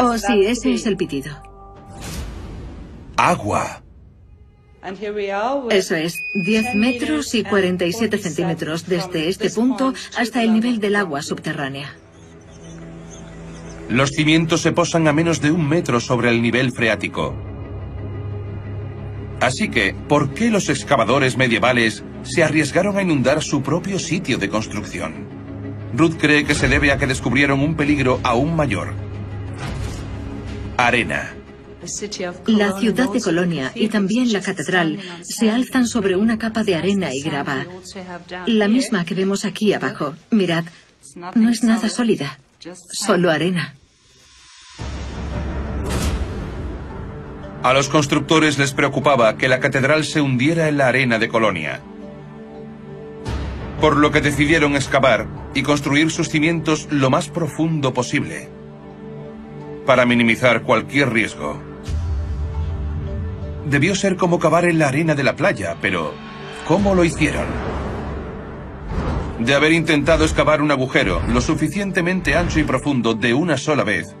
Oh, 0.00 0.18
sí, 0.18 0.44
ese 0.46 0.74
es 0.74 0.86
el 0.86 0.96
pitido. 0.96 1.36
Agua. 3.16 3.82
Eso 5.70 5.94
es, 5.94 6.14
10 6.34 6.74
metros 6.74 7.34
y 7.34 7.44
47 7.44 8.16
centímetros 8.18 8.86
desde 8.86 9.28
este 9.28 9.50
punto 9.50 9.92
hasta 10.16 10.42
el 10.42 10.54
nivel 10.54 10.80
del 10.80 10.96
agua 10.96 11.22
subterránea. 11.22 11.94
Los 13.90 14.10
cimientos 14.10 14.62
se 14.62 14.72
posan 14.72 15.06
a 15.08 15.12
menos 15.12 15.40
de 15.40 15.50
un 15.50 15.68
metro 15.68 16.00
sobre 16.00 16.30
el 16.30 16.40
nivel 16.40 16.72
freático. 16.72 17.34
Así 19.40 19.68
que, 19.68 19.94
¿por 19.94 20.32
qué 20.32 20.50
los 20.50 20.68
excavadores 20.68 21.36
medievales 21.36 22.04
se 22.22 22.42
arriesgaron 22.42 22.96
a 22.96 23.02
inundar 23.02 23.42
su 23.42 23.62
propio 23.62 23.98
sitio 23.98 24.38
de 24.38 24.48
construcción? 24.48 25.39
Ruth 25.94 26.16
cree 26.18 26.44
que 26.44 26.54
se 26.54 26.68
debe 26.68 26.92
a 26.92 26.98
que 26.98 27.06
descubrieron 27.06 27.60
un 27.60 27.74
peligro 27.74 28.20
aún 28.22 28.54
mayor. 28.54 28.94
Arena. 30.76 31.34
La 32.46 32.78
ciudad 32.78 33.10
de 33.10 33.20
Colonia 33.20 33.72
y 33.74 33.88
también 33.88 34.32
la 34.32 34.40
catedral 34.40 34.98
se 35.22 35.50
alzan 35.50 35.86
sobre 35.86 36.14
una 36.14 36.38
capa 36.38 36.62
de 36.62 36.74
arena 36.74 37.14
y 37.14 37.22
grava, 37.22 37.66
la 38.46 38.68
misma 38.68 39.04
que 39.04 39.14
vemos 39.14 39.44
aquí 39.44 39.72
abajo. 39.72 40.14
Mirad, 40.30 40.64
no 41.34 41.48
es 41.48 41.64
nada 41.64 41.88
sólida, 41.88 42.38
solo 42.92 43.30
arena. 43.30 43.74
A 47.62 47.72
los 47.72 47.88
constructores 47.88 48.58
les 48.58 48.72
preocupaba 48.72 49.36
que 49.36 49.48
la 49.48 49.60
catedral 49.60 50.04
se 50.04 50.20
hundiera 50.20 50.68
en 50.68 50.78
la 50.78 50.88
arena 50.88 51.18
de 51.18 51.28
Colonia 51.28 51.80
por 53.80 53.96
lo 53.96 54.10
que 54.10 54.20
decidieron 54.20 54.76
excavar 54.76 55.26
y 55.54 55.62
construir 55.62 56.10
sus 56.10 56.28
cimientos 56.28 56.86
lo 56.90 57.08
más 57.08 57.28
profundo 57.28 57.94
posible, 57.94 58.48
para 59.86 60.04
minimizar 60.04 60.62
cualquier 60.62 61.10
riesgo. 61.12 61.58
Debió 63.64 63.94
ser 63.94 64.16
como 64.16 64.38
cavar 64.38 64.66
en 64.66 64.78
la 64.78 64.88
arena 64.88 65.14
de 65.14 65.24
la 65.24 65.36
playa, 65.36 65.76
pero 65.80 66.12
¿cómo 66.66 66.94
lo 66.94 67.04
hicieron? 67.04 67.46
De 69.38 69.54
haber 69.54 69.72
intentado 69.72 70.24
excavar 70.24 70.60
un 70.60 70.70
agujero 70.70 71.22
lo 71.28 71.40
suficientemente 71.40 72.36
ancho 72.36 72.60
y 72.60 72.64
profundo 72.64 73.14
de 73.14 73.32
una 73.32 73.56
sola 73.56 73.84
vez, 73.84 74.14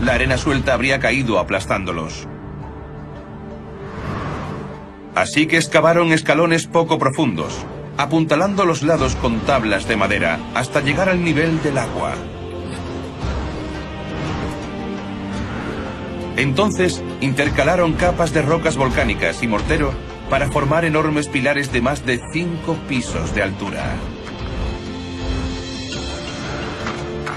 la 0.00 0.14
arena 0.14 0.36
suelta 0.36 0.74
habría 0.74 0.98
caído 0.98 1.38
aplastándolos. 1.38 2.26
Así 5.14 5.46
que 5.46 5.56
excavaron 5.56 6.12
escalones 6.12 6.66
poco 6.66 6.98
profundos, 6.98 7.64
apuntalando 7.96 8.64
los 8.64 8.82
lados 8.82 9.16
con 9.16 9.40
tablas 9.40 9.88
de 9.88 9.96
madera 9.96 10.38
hasta 10.54 10.80
llegar 10.80 11.08
al 11.08 11.22
nivel 11.22 11.62
del 11.62 11.78
agua. 11.78 12.14
Entonces 16.36 17.02
intercalaron 17.20 17.94
capas 17.94 18.32
de 18.34 18.42
rocas 18.42 18.76
volcánicas 18.76 19.42
y 19.42 19.48
mortero 19.48 19.92
para 20.28 20.50
formar 20.50 20.84
enormes 20.84 21.28
pilares 21.28 21.72
de 21.72 21.80
más 21.80 22.04
de 22.04 22.20
cinco 22.32 22.76
pisos 22.88 23.34
de 23.34 23.42
altura. 23.42 23.96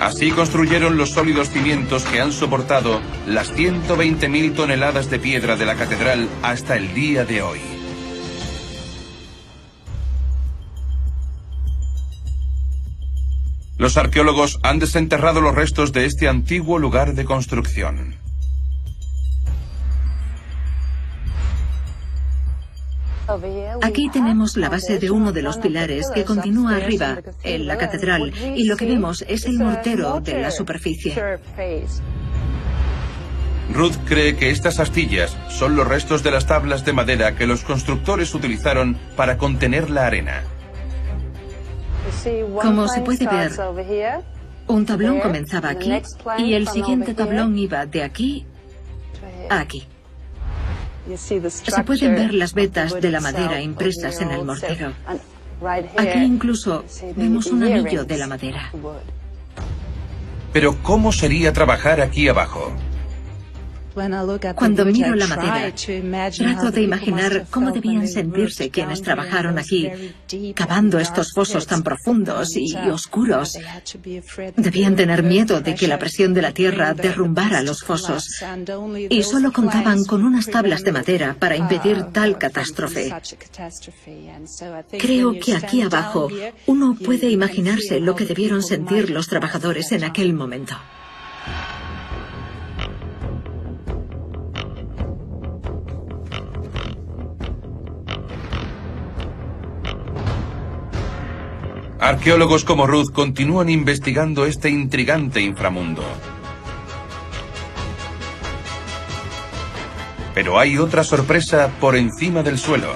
Así 0.01 0.31
construyeron 0.31 0.97
los 0.97 1.11
sólidos 1.11 1.49
cimientos 1.49 2.03
que 2.05 2.21
han 2.21 2.31
soportado 2.31 3.01
las 3.27 3.53
120.000 3.53 4.55
toneladas 4.55 5.09
de 5.09 5.19
piedra 5.19 5.57
de 5.57 5.65
la 5.65 5.75
catedral 5.75 6.29
hasta 6.41 6.77
el 6.77 6.93
día 6.93 7.25
de 7.25 7.41
hoy. 7.41 7.78
Los 13.89 13.97
arqueólogos 13.97 14.59
han 14.61 14.77
desenterrado 14.77 15.41
los 15.41 15.55
restos 15.55 15.91
de 15.91 16.05
este 16.05 16.27
antiguo 16.27 16.77
lugar 16.77 17.15
de 17.15 17.25
construcción. 17.25 18.13
Aquí 23.81 24.11
tenemos 24.11 24.57
la 24.57 24.69
base 24.69 24.99
de 24.99 25.09
uno 25.09 25.31
de 25.31 25.41
los 25.41 25.57
pilares 25.57 26.11
que 26.13 26.23
continúa 26.23 26.75
arriba, 26.75 27.17
en 27.41 27.65
la 27.65 27.79
catedral, 27.79 28.31
y 28.55 28.65
lo 28.65 28.77
que 28.77 28.85
vemos 28.85 29.25
es 29.27 29.45
el 29.45 29.57
mortero 29.57 30.19
de 30.19 30.39
la 30.39 30.51
superficie. 30.51 31.39
Ruth 33.73 33.97
cree 34.05 34.35
que 34.35 34.51
estas 34.51 34.79
astillas 34.79 35.35
son 35.49 35.75
los 35.75 35.87
restos 35.87 36.21
de 36.21 36.29
las 36.29 36.45
tablas 36.45 36.85
de 36.85 36.93
madera 36.93 37.35
que 37.35 37.47
los 37.47 37.63
constructores 37.63 38.35
utilizaron 38.35 38.99
para 39.15 39.39
contener 39.39 39.89
la 39.89 40.05
arena. 40.05 40.43
Como 42.61 42.87
se 42.87 43.01
puede 43.01 43.25
ver, 43.27 43.51
un 44.67 44.85
tablón 44.85 45.19
comenzaba 45.19 45.69
aquí 45.69 45.91
y 46.37 46.53
el 46.53 46.67
siguiente 46.67 47.13
tablón 47.13 47.57
iba 47.57 47.85
de 47.85 48.03
aquí 48.03 48.45
a 49.49 49.59
aquí. 49.59 49.85
Se 51.17 51.83
pueden 51.83 52.15
ver 52.15 52.33
las 52.33 52.53
vetas 52.53 52.99
de 53.01 53.11
la 53.11 53.19
madera 53.19 53.61
impresas 53.61 54.21
en 54.21 54.31
el 54.31 54.45
mortero. 54.45 54.93
Aquí 55.97 56.19
incluso 56.19 56.85
vemos 57.15 57.47
un 57.47 57.63
anillo 57.63 58.05
de 58.05 58.17
la 58.17 58.27
madera. 58.27 58.71
Pero 60.53 60.77
¿cómo 60.81 61.11
sería 61.11 61.53
trabajar 61.53 62.01
aquí 62.01 62.27
abajo? 62.27 62.71
Cuando 64.55 64.85
miro 64.85 65.15
la 65.15 65.27
madera, 65.27 65.73
trato 66.37 66.71
de 66.71 66.81
imaginar 66.81 67.45
cómo 67.49 67.71
debían 67.71 68.07
sentirse 68.07 68.69
quienes 68.69 69.01
trabajaron 69.01 69.57
aquí, 69.57 69.89
cavando 70.55 70.99
estos 70.99 71.33
fosos 71.33 71.67
tan 71.67 71.83
profundos 71.83 72.55
y 72.55 72.75
oscuros. 72.89 73.57
Debían 74.55 74.95
tener 74.95 75.23
miedo 75.23 75.61
de 75.61 75.75
que 75.75 75.87
la 75.87 75.99
presión 75.99 76.33
de 76.33 76.41
la 76.41 76.53
tierra 76.53 76.93
derrumbara 76.93 77.61
los 77.61 77.83
fosos 77.83 78.29
y 79.09 79.23
solo 79.23 79.51
contaban 79.51 80.05
con 80.05 80.23
unas 80.23 80.47
tablas 80.47 80.83
de 80.83 80.91
madera 80.91 81.35
para 81.37 81.55
impedir 81.55 82.03
tal 82.13 82.37
catástrofe. 82.37 83.13
Creo 84.97 85.39
que 85.39 85.55
aquí 85.55 85.81
abajo 85.81 86.29
uno 86.67 86.95
puede 86.95 87.29
imaginarse 87.29 87.99
lo 87.99 88.15
que 88.15 88.25
debieron 88.25 88.63
sentir 88.63 89.09
los 89.09 89.27
trabajadores 89.27 89.91
en 89.91 90.03
aquel 90.03 90.33
momento. 90.33 90.75
Arqueólogos 102.09 102.65
como 102.65 102.87
Ruth 102.87 103.11
continúan 103.13 103.69
investigando 103.69 104.47
este 104.47 104.71
intrigante 104.71 105.41
inframundo. 105.41 106.01
Pero 110.33 110.57
hay 110.57 110.79
otra 110.79 111.03
sorpresa 111.03 111.69
por 111.79 111.95
encima 111.95 112.41
del 112.41 112.57
suelo. 112.57 112.91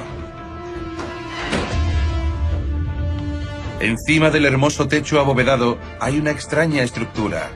Encima 3.82 4.32
del 4.32 4.47
hermoso 4.47 4.88
techo 4.88 5.19
abovedado 5.19 5.78
hay 5.99 6.17
una 6.17 6.32
extraña 6.32 6.82
estructura. 6.82 7.52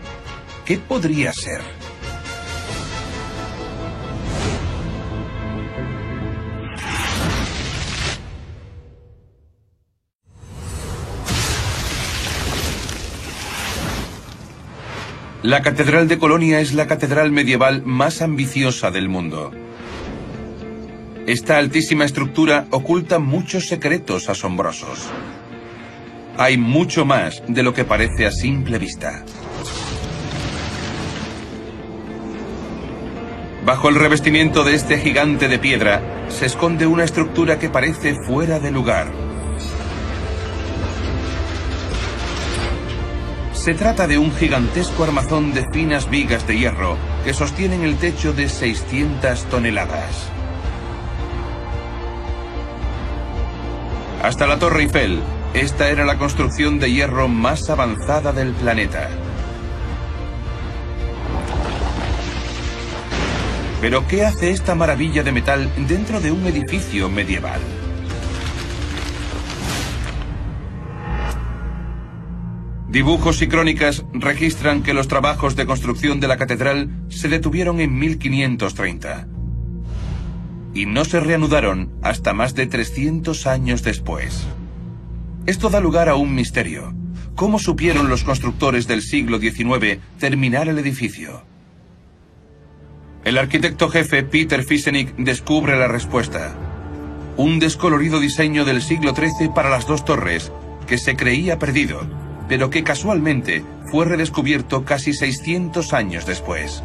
¿Qué 0.64 0.78
podría 0.78 1.34
ser? 1.34 1.62
La 15.48 15.62
Catedral 15.62 16.10
de 16.10 16.18
Colonia 16.18 16.60
es 16.60 16.74
la 16.74 16.88
catedral 16.88 17.32
medieval 17.32 17.82
más 17.86 18.22
ambiciosa 18.22 18.92
del 18.92 19.08
mundo. 19.08 19.54
Esta 21.26 21.58
altísima 21.58 22.04
estructura 22.04 22.68
oculta 22.70 23.18
muchos 23.20 23.66
secretos 23.66 24.28
asombrosos. 24.28 25.08
Hay 26.36 26.58
mucho 26.58 27.06
más 27.06 27.42
de 27.48 27.64
lo 27.64 27.74
que 27.74 27.86
parece 27.86 28.26
a 28.26 28.32
simple 28.32 28.78
vista. 28.78 29.24
Bajo 33.66 33.88
el 33.88 33.96
revestimiento 33.96 34.66
de 34.66 34.76
este 34.76 34.98
gigante 34.98 35.48
de 35.48 35.60
piedra 35.60 36.02
se 36.28 36.46
esconde 36.46 36.88
una 36.88 37.06
estructura 37.06 37.58
que 37.58 37.70
parece 37.70 38.16
fuera 38.26 38.60
de 38.60 38.72
lugar. 38.72 39.27
Se 43.68 43.74
trata 43.74 44.08
de 44.08 44.18
un 44.18 44.32
gigantesco 44.32 45.04
armazón 45.04 45.54
de 45.54 45.70
finas 45.74 46.10
vigas 46.10 46.48
de 46.48 46.58
hierro 46.58 46.96
que 47.26 47.34
sostienen 47.34 47.84
el 47.84 47.98
techo 47.98 48.32
de 48.32 48.48
600 48.48 49.44
toneladas. 49.50 50.30
Hasta 54.24 54.48
la 54.48 54.58
Torre 54.58 54.84
Eiffel, 54.84 55.20
esta 55.54 55.90
era 55.90 56.06
la 56.06 56.18
construcción 56.18 56.80
de 56.80 56.94
hierro 56.94 57.28
más 57.28 57.70
avanzada 57.70 58.32
del 58.32 58.54
planeta. 58.54 59.10
Pero 63.82 64.08
¿qué 64.08 64.24
hace 64.24 64.52
esta 64.52 64.76
maravilla 64.76 65.24
de 65.24 65.34
metal 65.34 65.70
dentro 65.90 66.22
de 66.22 66.32
un 66.32 66.48
edificio 66.48 67.10
medieval? 67.10 67.60
Dibujos 72.90 73.42
y 73.42 73.48
crónicas 73.48 74.06
registran 74.14 74.82
que 74.82 74.94
los 74.94 75.10
trabajos 75.10 75.56
de 75.58 75.66
construcción 75.66 76.22
de 76.22 76.28
la 76.30 76.38
catedral 76.38 76.90
se 77.10 77.28
detuvieron 77.28 77.82
en 77.82 77.98
1530 78.00 79.28
y 80.74 80.86
no 80.86 81.06
se 81.06 81.20
reanudaron 81.20 81.92
hasta 82.02 82.34
más 82.34 82.54
de 82.54 82.68
300 82.68 83.48
años 83.48 83.84
después. 83.84 84.46
Esto 85.48 85.70
da 85.70 85.80
lugar 85.80 86.08
a 86.08 86.16
un 86.16 86.36
misterio. 86.36 86.94
¿Cómo 87.36 87.58
supieron 87.58 88.10
los 88.10 88.24
constructores 88.24 88.88
del 88.88 89.02
siglo 89.02 89.40
XIX 89.40 90.00
terminar 90.20 90.70
el 90.70 90.78
edificio? 90.78 91.44
El 93.24 93.38
arquitecto 93.38 93.90
jefe 93.90 94.24
Peter 94.24 94.64
Fisenik 94.64 95.16
descubre 95.18 95.78
la 95.78 95.88
respuesta. 95.88 96.56
Un 97.38 97.60
descolorido 97.60 98.20
diseño 98.20 98.64
del 98.64 98.82
siglo 98.82 99.14
XIII 99.16 99.50
para 99.54 99.70
las 99.70 99.88
dos 99.88 100.06
torres, 100.06 100.52
que 100.88 100.98
se 100.98 101.16
creía 101.16 101.60
perdido, 101.60 102.08
pero 102.48 102.70
que 102.70 102.84
casualmente 102.84 103.64
fue 103.92 104.06
redescubierto 104.06 104.84
casi 104.84 105.14
600 105.14 105.94
años 105.94 106.26
después. 106.26 106.84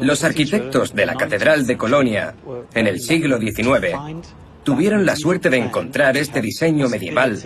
Los 0.00 0.24
arquitectos 0.24 0.94
de 0.94 1.06
la 1.06 1.14
Catedral 1.16 1.66
de 1.66 1.76
Colonia 1.76 2.34
en 2.74 2.86
el 2.86 3.00
siglo 3.00 3.38
XIX 3.38 4.22
tuvieron 4.62 5.04
la 5.04 5.16
suerte 5.16 5.50
de 5.50 5.58
encontrar 5.58 6.16
este 6.16 6.40
diseño 6.40 6.88
medieval 6.88 7.38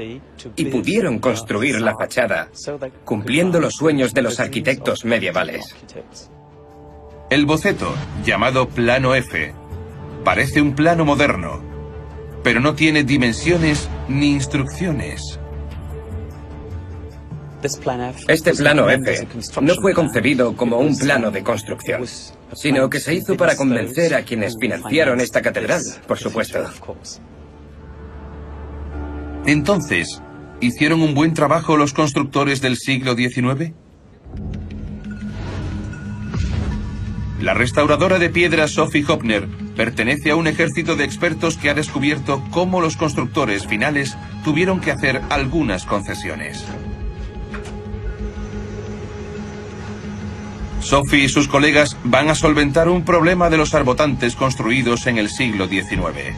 y 0.55 0.65
pudieron 0.67 1.19
construir 1.19 1.81
la 1.81 1.97
fachada, 1.97 2.49
cumpliendo 3.05 3.61
los 3.61 3.75
sueños 3.75 4.15
de 4.15 4.23
los 4.23 4.39
arquitectos 4.39 5.05
medievales. 5.05 5.75
El 7.31 7.47
boceto, 7.47 7.93
llamado 8.25 8.69
Plano 8.69 9.15
F, 9.15 9.53
parece 10.25 10.61
un 10.61 10.75
plano 10.75 11.05
moderno, 11.05 11.61
pero 12.45 12.61
no 12.61 12.75
tiene 12.75 13.03
dimensiones 13.03 13.89
ni 14.09 14.31
instrucciones. 14.31 15.41
Este 18.29 18.55
plano 18.55 18.91
F 18.91 19.29
no 19.61 19.75
fue 19.77 19.93
concebido 19.95 20.57
como 20.57 20.79
un 20.79 20.97
plano 20.97 21.31
de 21.31 21.43
construcción, 21.43 22.05
sino 22.55 22.89
que 22.91 23.01
se 23.01 23.15
hizo 23.15 23.37
para 23.37 23.57
convencer 23.57 24.15
a 24.15 24.23
quienes 24.23 24.57
financiaron 24.61 25.21
esta 25.21 25.43
catedral, 25.43 25.83
por 26.07 26.19
supuesto. 26.19 26.59
Entonces, 29.47 30.23
¿hicieron 30.61 31.03
un 31.03 31.15
buen 31.15 31.35
trabajo 31.35 31.77
los 31.77 31.93
constructores 31.93 32.61
del 32.61 32.77
siglo 32.77 33.15
XIX? 33.15 33.73
La 37.41 37.55
restauradora 37.55 38.19
de 38.19 38.31
piedra 38.31 38.67
Sophie 38.67 39.05
Hopner 39.07 39.47
pertenece 39.77 40.31
a 40.31 40.37
un 40.37 40.47
ejército 40.47 40.97
de 40.97 41.05
expertos 41.05 41.57
que 41.57 41.71
ha 41.71 41.75
descubierto 41.75 42.43
cómo 42.51 42.81
los 42.81 42.97
constructores 42.97 43.67
finales 43.67 44.17
tuvieron 44.43 44.81
que 44.81 44.91
hacer 44.91 45.21
algunas 45.29 45.85
concesiones. 45.85 46.65
Sophie 50.87 51.25
y 51.25 51.29
sus 51.29 51.49
colegas 51.49 51.97
van 52.05 52.31
a 52.31 52.37
solventar 52.37 52.89
un 52.89 53.05
problema 53.05 53.51
de 53.51 53.57
los 53.57 53.75
arbotantes 53.75 54.37
construidos 54.37 55.09
en 55.09 55.19
el 55.19 55.29
siglo 55.29 55.67
XIX. 55.67 56.37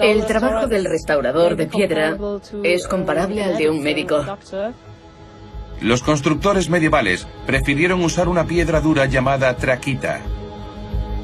El 0.00 0.24
trabajo 0.24 0.66
del 0.66 0.86
restaurador 0.86 1.56
de 1.56 1.66
piedra 1.66 2.16
es 2.62 2.88
comparable 2.88 3.44
al 3.44 3.58
de 3.58 3.68
un 3.68 3.82
médico. 3.82 4.24
Los 5.82 6.02
constructores 6.02 6.70
medievales 6.70 7.26
prefirieron 7.44 8.02
usar 8.02 8.28
una 8.28 8.46
piedra 8.46 8.80
dura 8.80 9.04
llamada 9.04 9.54
traquita. 9.58 10.22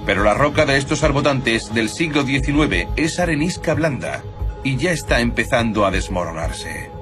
Pero 0.05 0.25
la 0.25 0.35
roca 0.35 0.67
de 0.67 0.77
estos 0.77 1.03
arbotantes 1.05 1.73
del 1.73 1.89
siglo 1.89 2.23
XIX 2.23 2.87
es 2.97 3.19
arenisca 3.19 3.73
blanda 3.73 4.23
y 4.63 4.77
ya 4.77 4.93
está 4.93 5.21
empezando 5.21 5.87
a 5.87 5.91
desmoronarse. 5.91 6.94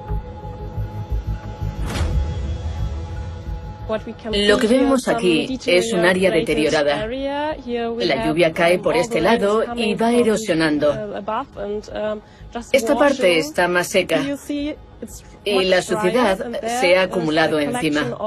Lo 4.31 4.57
que 4.57 4.67
vemos 4.67 5.07
aquí 5.07 5.59
es 5.65 5.93
un 5.93 6.05
área 6.05 6.31
deteriorada. 6.31 7.07
La 7.07 8.25
lluvia 8.25 8.53
cae 8.53 8.79
por 8.79 8.95
este 8.95 9.21
lado 9.21 9.63
y 9.75 9.95
va 9.95 10.11
erosionando. 10.11 11.23
Esta 12.71 12.97
parte 12.97 13.37
está 13.39 13.67
más 13.67 13.87
seca 13.87 14.21
y 15.43 15.65
la 15.65 15.81
suciedad 15.81 16.37
se 16.79 16.97
ha 16.97 17.03
acumulado 17.03 17.59
encima. 17.59 18.17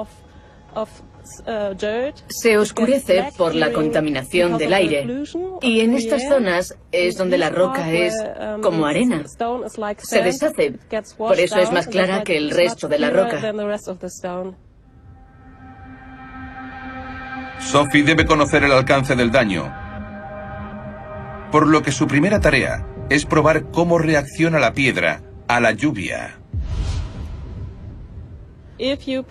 Se 2.28 2.56
oscurece 2.58 3.32
por 3.36 3.54
la 3.54 3.72
contaminación 3.72 4.58
del 4.58 4.72
aire 4.72 5.24
y 5.60 5.80
en 5.80 5.94
estas 5.94 6.28
zonas 6.28 6.76
es 6.92 7.16
donde 7.16 7.38
la 7.38 7.50
roca 7.50 7.90
es 7.90 8.14
como 8.62 8.86
arena. 8.86 9.24
Se 9.98 10.22
deshace, 10.22 10.74
por 11.16 11.40
eso 11.40 11.58
es 11.58 11.72
más 11.72 11.88
clara 11.88 12.22
que 12.22 12.36
el 12.36 12.50
resto 12.50 12.88
de 12.88 12.98
la 12.98 13.10
roca. 13.10 13.40
Sophie 17.60 18.02
debe 18.02 18.26
conocer 18.26 18.64
el 18.64 18.72
alcance 18.72 19.16
del 19.16 19.30
daño, 19.30 19.72
por 21.50 21.66
lo 21.66 21.82
que 21.82 21.92
su 21.92 22.06
primera 22.06 22.40
tarea 22.40 22.86
es 23.10 23.24
probar 23.24 23.70
cómo 23.70 23.98
reacciona 23.98 24.58
la 24.58 24.72
piedra 24.72 25.22
a 25.48 25.60
la 25.60 25.72
lluvia. 25.72 26.38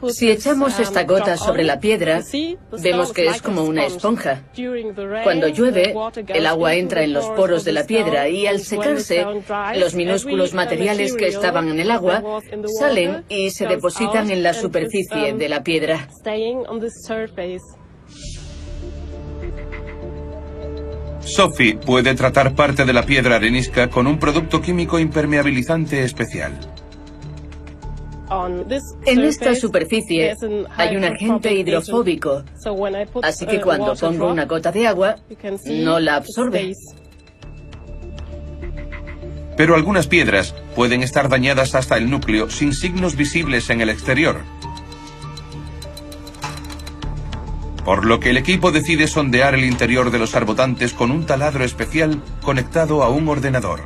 Si 0.10 0.32
echamos 0.32 0.80
esta 0.80 1.04
gota 1.04 1.38
sobre 1.38 1.64
la 1.64 1.80
piedra, 1.80 2.24
vemos 2.82 3.14
que 3.14 3.28
es 3.28 3.44
como 3.44 3.64
una 3.64 3.86
esponja. 3.86 4.42
Cuando 5.24 5.48
llueve, 5.48 5.94
el 6.28 6.48
agua 6.48 6.74
entra 6.74 7.04
en 7.04 7.14
los 7.14 7.28
poros 7.28 7.64
de 7.64 7.72
la 7.72 7.86
piedra 7.86 8.28
y 8.28 8.48
al 8.48 8.60
secarse, 8.62 9.24
los 9.76 9.94
minúsculos 9.94 10.54
materiales 10.54 11.16
que 11.16 11.28
estaban 11.28 11.70
en 11.70 11.80
el 11.80 11.92
agua 11.92 12.42
salen 12.80 13.24
y 13.30 13.52
se 13.52 13.68
depositan 13.68 14.32
en 14.32 14.42
la 14.42 14.54
superficie 14.54 15.34
de 15.34 15.50
la 15.50 15.64
piedra. 15.64 16.08
Sophie 21.26 21.76
puede 21.76 22.14
tratar 22.14 22.56
parte 22.56 22.86
de 22.86 22.94
la 22.94 23.04
piedra 23.04 23.36
arenisca 23.36 23.90
con 23.90 24.06
un 24.08 24.20
producto 24.20 24.62
químico 24.62 25.00
impermeabilizante 25.00 26.04
especial. 26.04 26.54
En 29.06 29.22
esta 29.22 29.56
superficie 29.56 30.36
hay 30.78 30.96
un 30.96 31.04
agente 31.04 31.54
hidrofóbico, 31.54 32.44
así 33.24 33.46
que 33.46 33.60
cuando 33.60 33.96
pongo 33.96 34.28
una 34.32 34.46
gota 34.46 34.72
de 34.72 34.88
agua, 34.88 35.16
no 35.66 36.00
la 36.00 36.16
absorbe. 36.16 36.74
Pero 39.58 39.76
algunas 39.76 40.08
piedras 40.08 40.54
pueden 40.76 41.02
estar 41.02 41.30
dañadas 41.30 41.76
hasta 41.76 41.98
el 41.98 42.10
núcleo 42.10 42.50
sin 42.50 42.74
signos 42.74 43.16
visibles 43.16 43.70
en 43.70 43.82
el 43.82 43.90
exterior. 43.90 44.42
Por 47.86 48.04
lo 48.04 48.20
que 48.20 48.32
el 48.32 48.38
equipo 48.38 48.72
decide 48.72 49.08
sondear 49.08 49.54
el 49.54 49.64
interior 49.64 50.10
de 50.10 50.18
los 50.18 50.36
arbotantes 50.36 50.94
con 50.94 51.12
un 51.12 51.28
taladro 51.28 51.64
especial 51.64 52.20
conectado 52.42 53.04
a 53.04 53.10
un 53.10 53.30
ordenador. 53.30 53.82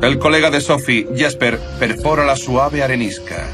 El 0.00 0.18
colega 0.18 0.50
de 0.50 0.62
Sophie, 0.62 1.06
Jasper, 1.14 1.60
perfora 1.78 2.24
la 2.24 2.34
suave 2.34 2.82
arenisca. 2.82 3.46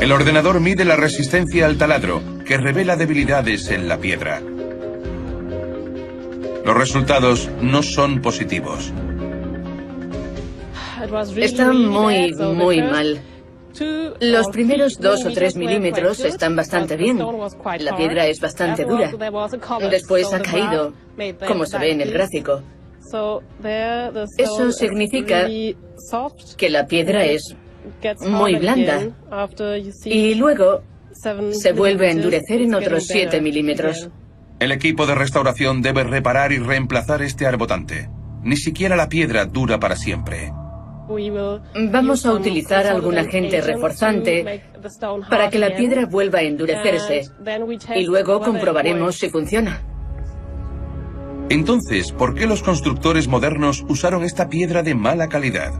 El 0.00 0.12
ordenador 0.12 0.60
mide 0.60 0.84
la 0.84 0.96
resistencia 0.96 1.64
al 1.64 1.78
taladro, 1.78 2.22
que 2.44 2.58
revela 2.58 2.96
debilidades 2.96 3.70
en 3.70 3.88
la 3.88 3.96
piedra. 3.96 4.42
Los 6.66 6.76
resultados 6.76 7.48
no 7.62 7.82
son 7.82 8.20
positivos. 8.20 8.92
Está 11.36 11.72
muy, 11.72 12.32
muy 12.34 12.82
mal. 12.82 13.20
Los 14.20 14.48
primeros 14.48 14.98
dos 14.98 15.24
o 15.24 15.32
tres 15.32 15.56
milímetros 15.56 16.20
están 16.20 16.56
bastante 16.56 16.96
bien. 16.96 17.18
La 17.80 17.96
piedra 17.96 18.26
es 18.26 18.40
bastante 18.40 18.84
dura. 18.84 19.12
Después 19.90 20.32
ha 20.32 20.40
caído, 20.40 20.92
como 21.46 21.66
se 21.66 21.78
ve 21.78 21.92
en 21.92 22.00
el 22.00 22.12
gráfico. 22.12 22.62
Eso 24.38 24.72
significa 24.72 25.48
que 26.56 26.70
la 26.70 26.86
piedra 26.86 27.24
es 27.24 27.56
muy 28.20 28.56
blanda. 28.56 29.08
Y 30.04 30.34
luego 30.34 30.82
se 31.52 31.72
vuelve 31.72 32.08
a 32.08 32.10
endurecer 32.10 32.62
en 32.62 32.74
otros 32.74 33.06
7 33.06 33.40
milímetros. 33.40 34.10
El 34.58 34.72
equipo 34.72 35.06
de 35.06 35.14
restauración 35.14 35.80
debe 35.80 36.04
reparar 36.04 36.52
y 36.52 36.58
reemplazar 36.58 37.22
este 37.22 37.46
arbotante. 37.46 38.10
Ni 38.42 38.56
siquiera 38.56 38.94
la 38.94 39.08
piedra 39.08 39.46
dura 39.46 39.80
para 39.80 39.96
siempre. 39.96 40.52
Vamos 41.90 42.24
a 42.24 42.32
utilizar 42.32 42.86
algún 42.86 43.18
agente 43.18 43.60
reforzante 43.60 44.62
para 45.28 45.50
que 45.50 45.58
la 45.58 45.74
piedra 45.74 46.06
vuelva 46.06 46.38
a 46.38 46.42
endurecerse 46.42 47.28
y 47.96 48.04
luego 48.04 48.40
comprobaremos 48.40 49.16
si 49.16 49.28
funciona. 49.28 49.82
Entonces, 51.48 52.12
¿por 52.12 52.34
qué 52.34 52.46
los 52.46 52.62
constructores 52.62 53.26
modernos 53.26 53.84
usaron 53.88 54.22
esta 54.22 54.48
piedra 54.48 54.84
de 54.84 54.94
mala 54.94 55.28
calidad? 55.28 55.72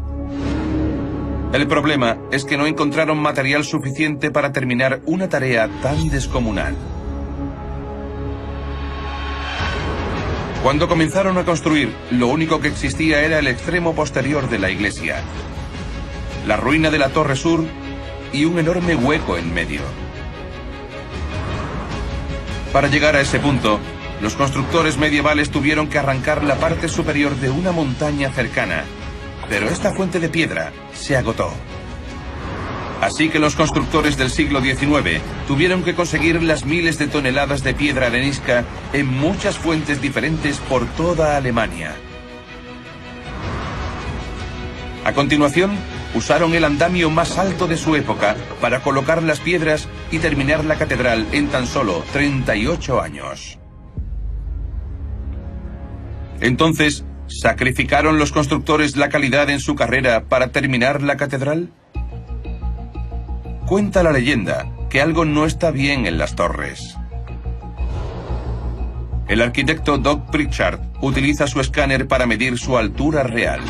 El 1.52 1.66
problema 1.68 2.18
es 2.32 2.44
que 2.44 2.56
no 2.56 2.66
encontraron 2.66 3.18
material 3.18 3.64
suficiente 3.64 4.32
para 4.32 4.52
terminar 4.52 5.00
una 5.06 5.28
tarea 5.28 5.68
tan 5.80 6.08
descomunal. 6.08 6.74
Cuando 10.62 10.88
comenzaron 10.88 11.38
a 11.38 11.44
construir, 11.46 11.90
lo 12.10 12.26
único 12.26 12.60
que 12.60 12.68
existía 12.68 13.22
era 13.22 13.38
el 13.38 13.46
extremo 13.46 13.94
posterior 13.94 14.50
de 14.50 14.58
la 14.58 14.70
iglesia, 14.70 15.22
la 16.46 16.58
ruina 16.58 16.90
de 16.90 16.98
la 16.98 17.08
torre 17.08 17.34
sur 17.34 17.64
y 18.30 18.44
un 18.44 18.58
enorme 18.58 18.94
hueco 18.94 19.38
en 19.38 19.54
medio. 19.54 19.80
Para 22.74 22.88
llegar 22.88 23.16
a 23.16 23.22
ese 23.22 23.40
punto, 23.40 23.80
los 24.20 24.34
constructores 24.34 24.98
medievales 24.98 25.50
tuvieron 25.50 25.88
que 25.88 25.98
arrancar 25.98 26.44
la 26.44 26.56
parte 26.56 26.88
superior 26.88 27.34
de 27.36 27.48
una 27.48 27.72
montaña 27.72 28.30
cercana, 28.30 28.84
pero 29.48 29.66
esta 29.66 29.92
fuente 29.92 30.20
de 30.20 30.28
piedra 30.28 30.72
se 30.92 31.16
agotó. 31.16 31.50
Así 33.00 33.30
que 33.30 33.38
los 33.38 33.56
constructores 33.56 34.18
del 34.18 34.30
siglo 34.30 34.60
XIX 34.60 35.22
tuvieron 35.48 35.82
que 35.82 35.94
conseguir 35.94 36.42
las 36.42 36.66
miles 36.66 36.98
de 36.98 37.06
toneladas 37.06 37.64
de 37.64 37.72
piedra 37.72 38.08
arenisca 38.08 38.64
en 38.92 39.06
muchas 39.06 39.56
fuentes 39.56 40.02
diferentes 40.02 40.58
por 40.58 40.84
toda 40.86 41.36
Alemania. 41.36 41.94
A 45.02 45.14
continuación, 45.14 45.78
usaron 46.14 46.54
el 46.54 46.64
andamio 46.64 47.08
más 47.08 47.38
alto 47.38 47.66
de 47.66 47.78
su 47.78 47.96
época 47.96 48.36
para 48.60 48.80
colocar 48.80 49.22
las 49.22 49.40
piedras 49.40 49.88
y 50.10 50.18
terminar 50.18 50.66
la 50.66 50.76
catedral 50.76 51.26
en 51.32 51.48
tan 51.48 51.66
solo 51.66 52.04
38 52.12 53.00
años. 53.00 53.58
Entonces, 56.42 57.04
¿sacrificaron 57.28 58.18
los 58.18 58.30
constructores 58.30 58.96
la 58.96 59.08
calidad 59.08 59.48
en 59.48 59.60
su 59.60 59.74
carrera 59.74 60.24
para 60.24 60.48
terminar 60.52 61.02
la 61.02 61.16
catedral? 61.16 61.70
Cuenta 63.70 64.02
la 64.02 64.10
leyenda 64.10 64.66
que 64.90 65.00
algo 65.00 65.24
no 65.24 65.46
está 65.46 65.70
bien 65.70 66.04
en 66.04 66.18
las 66.18 66.34
torres. 66.34 66.96
El 69.28 69.40
arquitecto 69.42 69.96
Doug 69.96 70.28
Pritchard 70.28 70.80
utiliza 71.02 71.46
su 71.46 71.60
escáner 71.60 72.08
para 72.08 72.26
medir 72.26 72.58
su 72.58 72.76
altura 72.76 73.22
real. 73.22 73.60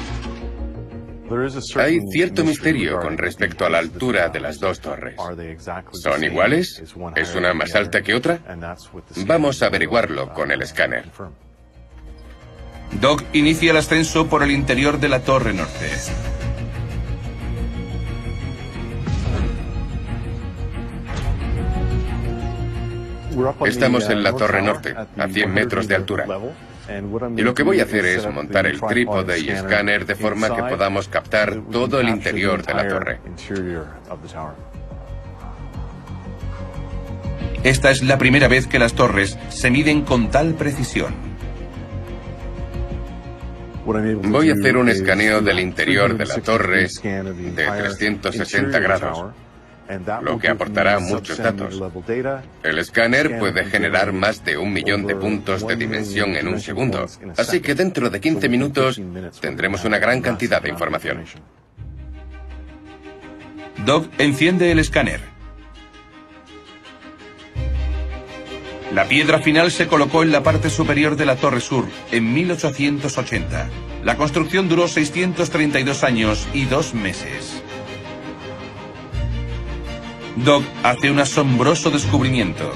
Hay 1.76 2.01
cierto 2.11 2.46
misterio 2.46 2.98
con 2.98 3.18
respecto 3.18 3.66
a 3.66 3.68
la 3.68 3.76
altura 3.76 4.30
de 4.30 4.40
las 4.40 4.59
dos 4.59 4.80
torres. 4.80 5.16
¿Son 5.92 6.24
iguales? 6.24 6.82
¿Es 7.14 7.34
una 7.34 7.53
más 7.53 7.74
alta 7.74 8.01
que 8.01 8.14
otra? 8.14 8.38
Vamos 9.26 9.62
a 9.62 9.66
averiguarlo 9.66 10.32
con 10.32 10.51
el 10.51 10.62
escáner. 10.62 11.05
Doug 13.03 13.22
inicia 13.34 13.72
el 13.72 13.76
ascenso 13.76 14.28
por 14.28 14.42
el 14.42 14.51
interior 14.51 14.98
de 14.98 15.11
la 15.11 15.20
torre 15.20 15.53
norte. 15.53 15.90
Estamos 23.66 24.08
en 24.10 24.22
la 24.22 24.32
torre 24.32 24.62
norte, 24.62 24.94
a 24.94 25.28
100 25.28 25.52
metros 25.52 25.88
de 25.88 25.94
altura. 25.94 26.26
Y 27.36 27.42
lo 27.42 27.54
que 27.54 27.62
voy 27.62 27.80
a 27.80 27.84
hacer 27.84 28.04
es 28.04 28.28
montar 28.32 28.66
el 28.66 28.80
trípode 28.80 29.38
y 29.38 29.50
escáner 29.50 30.06
de 30.06 30.14
forma 30.14 30.54
que 30.54 30.62
podamos 30.62 31.08
captar 31.08 31.60
todo 31.70 32.00
el 32.00 32.08
interior 32.08 32.64
de 32.64 32.74
la 32.74 32.88
torre. 32.88 33.20
Esta 37.62 37.90
es 37.90 38.02
la 38.02 38.16
primera 38.18 38.48
vez 38.48 38.66
que 38.66 38.78
las 38.78 38.94
torres 38.94 39.38
se 39.50 39.70
miden 39.70 40.02
con 40.02 40.30
tal 40.30 40.54
precisión. 40.54 41.14
Voy 43.84 44.50
a 44.50 44.54
hacer 44.54 44.76
un 44.76 44.88
escaneo 44.88 45.40
del 45.40 45.60
interior 45.60 46.16
de 46.16 46.26
la 46.26 46.36
torre 46.38 46.88
de 46.88 47.66
360 47.66 48.78
grados 48.78 49.34
lo 50.22 50.38
que 50.38 50.49
aportará 50.49 50.99
muchos 50.99 51.38
datos. 51.38 51.80
El 52.62 52.78
escáner 52.78 53.38
puede 53.38 53.64
generar 53.64 54.12
más 54.12 54.45
de 54.45 54.57
un 54.57 54.72
millón 54.72 55.07
de 55.07 55.16
puntos 55.16 55.66
de 55.66 55.76
dimensión 55.76 56.36
en 56.36 56.49
un 56.49 56.61
segundo, 56.61 57.07
así 57.36 57.61
que 57.61 57.74
dentro 57.74 58.11
de 58.11 58.20
15 58.20 58.49
minutos 58.49 59.01
tendremos 59.41 59.84
una 59.84 59.99
gran 59.99 60.20
cantidad 60.20 60.62
de 60.62 60.70
información. 60.70 61.24
Doug 63.84 64.11
enciende 64.18 64.70
el 64.70 64.78
escáner. 64.78 65.20
La 68.93 69.07
piedra 69.07 69.38
final 69.38 69.70
se 69.70 69.86
colocó 69.86 70.24
en 70.24 70.32
la 70.32 70.43
parte 70.43 70.68
superior 70.68 71.16
de 71.16 71.24
la 71.24 71.36
Torre 71.36 71.61
Sur 71.61 71.86
en 72.11 72.34
1880. 72.34 73.68
La 74.05 74.16
construcción 74.16 74.68
duró 74.68 74.88
632 74.88 76.03
años 76.03 76.49
y 76.53 76.64
dos 76.64 76.93
meses. 76.93 77.62
Doc 80.45 80.64
hace 80.82 81.11
un 81.11 81.18
asombroso 81.18 81.91
descubrimiento. 81.91 82.72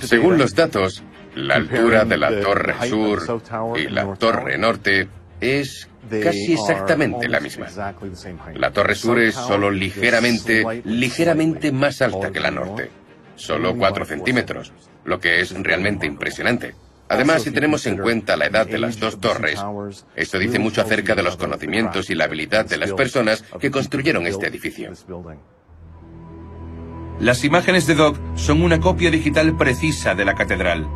Según 0.00 0.38
los 0.38 0.54
datos, 0.54 1.04
la 1.36 1.54
altura 1.54 2.04
de 2.04 2.16
la 2.16 2.40
Torre 2.40 2.74
Sur 2.88 3.42
y 3.76 3.88
la 3.88 4.14
Torre 4.14 4.58
Norte 4.58 5.08
es 5.40 5.88
casi 6.10 6.54
exactamente 6.54 7.28
la 7.28 7.38
misma. 7.38 7.68
La 8.54 8.72
Torre 8.72 8.94
Sur 8.96 9.20
es 9.20 9.34
solo 9.34 9.70
ligeramente, 9.70 10.64
ligeramente 10.84 11.70
más 11.70 12.02
alta 12.02 12.32
que 12.32 12.40
la 12.40 12.50
Norte. 12.50 12.90
Solo 13.36 13.76
4 13.76 14.04
centímetros, 14.04 14.72
lo 15.04 15.20
que 15.20 15.40
es 15.40 15.52
realmente 15.62 16.06
impresionante. 16.06 16.74
Además, 17.12 17.42
si 17.42 17.50
tenemos 17.50 17.84
en 17.86 17.98
cuenta 17.98 18.36
la 18.36 18.46
edad 18.46 18.66
de 18.66 18.78
las 18.78 18.98
dos 18.98 19.20
torres, 19.20 19.62
esto 20.16 20.38
dice 20.38 20.58
mucho 20.58 20.80
acerca 20.80 21.14
de 21.14 21.22
los 21.22 21.36
conocimientos 21.36 22.08
y 22.08 22.14
la 22.14 22.24
habilidad 22.24 22.64
de 22.64 22.78
las 22.78 22.92
personas 22.92 23.44
que 23.60 23.70
construyeron 23.70 24.26
este 24.26 24.46
edificio. 24.46 24.92
Las 27.20 27.44
imágenes 27.44 27.86
de 27.86 27.94
Doc 27.94 28.16
son 28.34 28.62
una 28.62 28.80
copia 28.80 29.10
digital 29.10 29.56
precisa 29.56 30.14
de 30.14 30.24
la 30.24 30.34
catedral. 30.34 30.88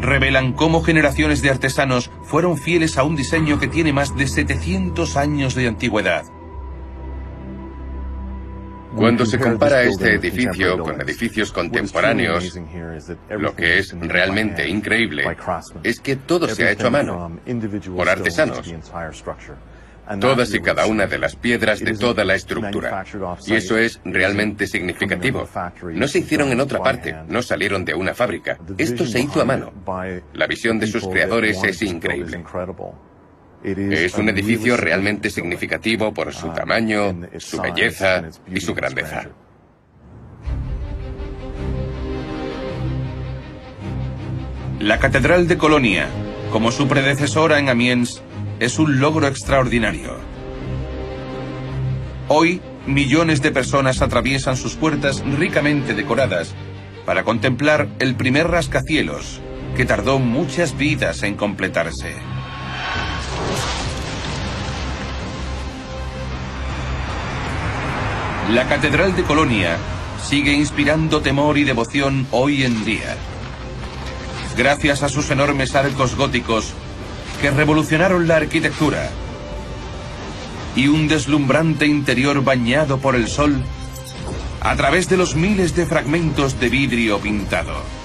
Revelan 0.00 0.52
cómo 0.52 0.82
generaciones 0.82 1.42
de 1.42 1.50
artesanos 1.50 2.10
fueron 2.22 2.56
fieles 2.56 2.96
a 2.98 3.02
un 3.02 3.16
diseño 3.16 3.58
que 3.58 3.68
tiene 3.68 3.92
más 3.92 4.16
de 4.16 4.28
700 4.28 5.16
años 5.16 5.54
de 5.54 5.66
antigüedad. 5.66 6.24
Cuando 8.96 9.26
se 9.26 9.38
compara 9.38 9.82
este 9.82 10.14
edificio 10.14 10.78
con 10.78 11.00
edificios 11.00 11.52
contemporáneos, 11.52 12.58
lo 13.30 13.54
que 13.54 13.78
es 13.78 13.94
realmente 13.98 14.68
increíble 14.68 15.24
es 15.82 16.00
que 16.00 16.16
todo 16.16 16.48
se 16.48 16.64
ha 16.64 16.70
hecho 16.70 16.88
a 16.88 16.90
mano, 16.90 17.40
por 17.96 18.08
artesanos. 18.08 18.72
Todas 20.20 20.52
y 20.52 20.60
cada 20.60 20.86
una 20.86 21.06
de 21.06 21.18
las 21.18 21.34
piedras 21.34 21.80
de 21.80 21.94
toda 21.94 22.24
la 22.24 22.34
estructura. 22.34 23.04
Y 23.46 23.54
eso 23.54 23.78
es 23.78 24.00
realmente 24.04 24.66
significativo. 24.66 25.48
No 25.94 26.08
se 26.08 26.18
hicieron 26.18 26.52
en 26.52 26.60
otra 26.60 26.82
parte, 26.82 27.16
no 27.28 27.42
salieron 27.42 27.84
de 27.84 27.94
una 27.94 28.14
fábrica. 28.14 28.58
Esto 28.76 29.06
se 29.06 29.20
hizo 29.20 29.40
a 29.40 29.44
mano. 29.44 29.72
La 30.34 30.46
visión 30.46 30.78
de 30.78 30.86
sus 30.86 31.08
creadores 31.08 31.62
es 31.64 31.80
increíble. 31.82 32.44
Es 33.64 34.14
un 34.16 34.28
edificio 34.28 34.76
realmente 34.76 35.30
significativo 35.30 36.12
por 36.12 36.34
su 36.34 36.48
tamaño, 36.50 37.18
su 37.38 37.58
belleza 37.62 38.22
y 38.46 38.60
su 38.60 38.74
grandeza. 38.74 39.30
La 44.80 44.98
Catedral 44.98 45.48
de 45.48 45.56
Colonia, 45.56 46.08
como 46.52 46.70
su 46.72 46.86
predecesora 46.86 47.58
en 47.58 47.70
Amiens, 47.70 48.22
es 48.60 48.78
un 48.78 49.00
logro 49.00 49.26
extraordinario. 49.28 50.18
Hoy, 52.28 52.60
millones 52.86 53.40
de 53.40 53.50
personas 53.50 54.02
atraviesan 54.02 54.58
sus 54.58 54.74
puertas 54.74 55.24
ricamente 55.38 55.94
decoradas 55.94 56.54
para 57.06 57.24
contemplar 57.24 57.88
el 57.98 58.14
primer 58.14 58.48
rascacielos, 58.48 59.40
que 59.74 59.86
tardó 59.86 60.18
muchas 60.18 60.76
vidas 60.76 61.22
en 61.22 61.36
completarse. 61.36 62.33
La 68.50 68.68
Catedral 68.68 69.16
de 69.16 69.22
Colonia 69.22 69.78
sigue 70.22 70.52
inspirando 70.52 71.22
temor 71.22 71.56
y 71.56 71.64
devoción 71.64 72.26
hoy 72.30 72.62
en 72.64 72.84
día. 72.84 73.16
Gracias 74.56 75.02
a 75.02 75.08
sus 75.08 75.30
enormes 75.30 75.74
arcos 75.74 76.14
góticos 76.14 76.74
que 77.40 77.50
revolucionaron 77.50 78.28
la 78.28 78.36
arquitectura 78.36 79.08
y 80.76 80.88
un 80.88 81.08
deslumbrante 81.08 81.86
interior 81.86 82.44
bañado 82.44 82.98
por 82.98 83.16
el 83.16 83.28
sol 83.28 83.62
a 84.60 84.76
través 84.76 85.08
de 85.08 85.16
los 85.16 85.34
miles 85.34 85.74
de 85.74 85.86
fragmentos 85.86 86.60
de 86.60 86.68
vidrio 86.68 87.20
pintado. 87.20 88.03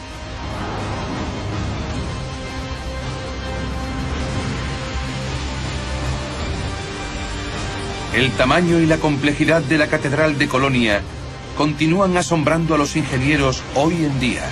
El 8.19 8.31
tamaño 8.31 8.81
y 8.81 8.85
la 8.85 8.97
complejidad 8.97 9.61
de 9.61 9.77
la 9.77 9.87
Catedral 9.87 10.37
de 10.37 10.49
Colonia 10.49 11.01
continúan 11.55 12.17
asombrando 12.17 12.75
a 12.75 12.77
los 12.77 12.97
ingenieros 12.97 13.63
hoy 13.75 13.93
en 13.93 14.19
día. 14.19 14.43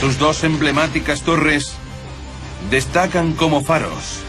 Sus 0.00 0.18
dos 0.18 0.42
emblemáticas 0.42 1.20
torres 1.20 1.74
destacan 2.70 3.34
como 3.34 3.60
faros, 3.60 4.20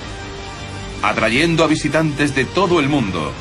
atrayendo 1.04 1.64
a 1.64 1.68
visitantes 1.68 2.36
de 2.36 2.44
todo 2.44 2.82
el 2.82 2.90
mundo 2.90 3.32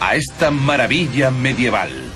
a 0.00 0.16
esta 0.16 0.50
maravilla 0.50 1.30
medieval. 1.30 2.07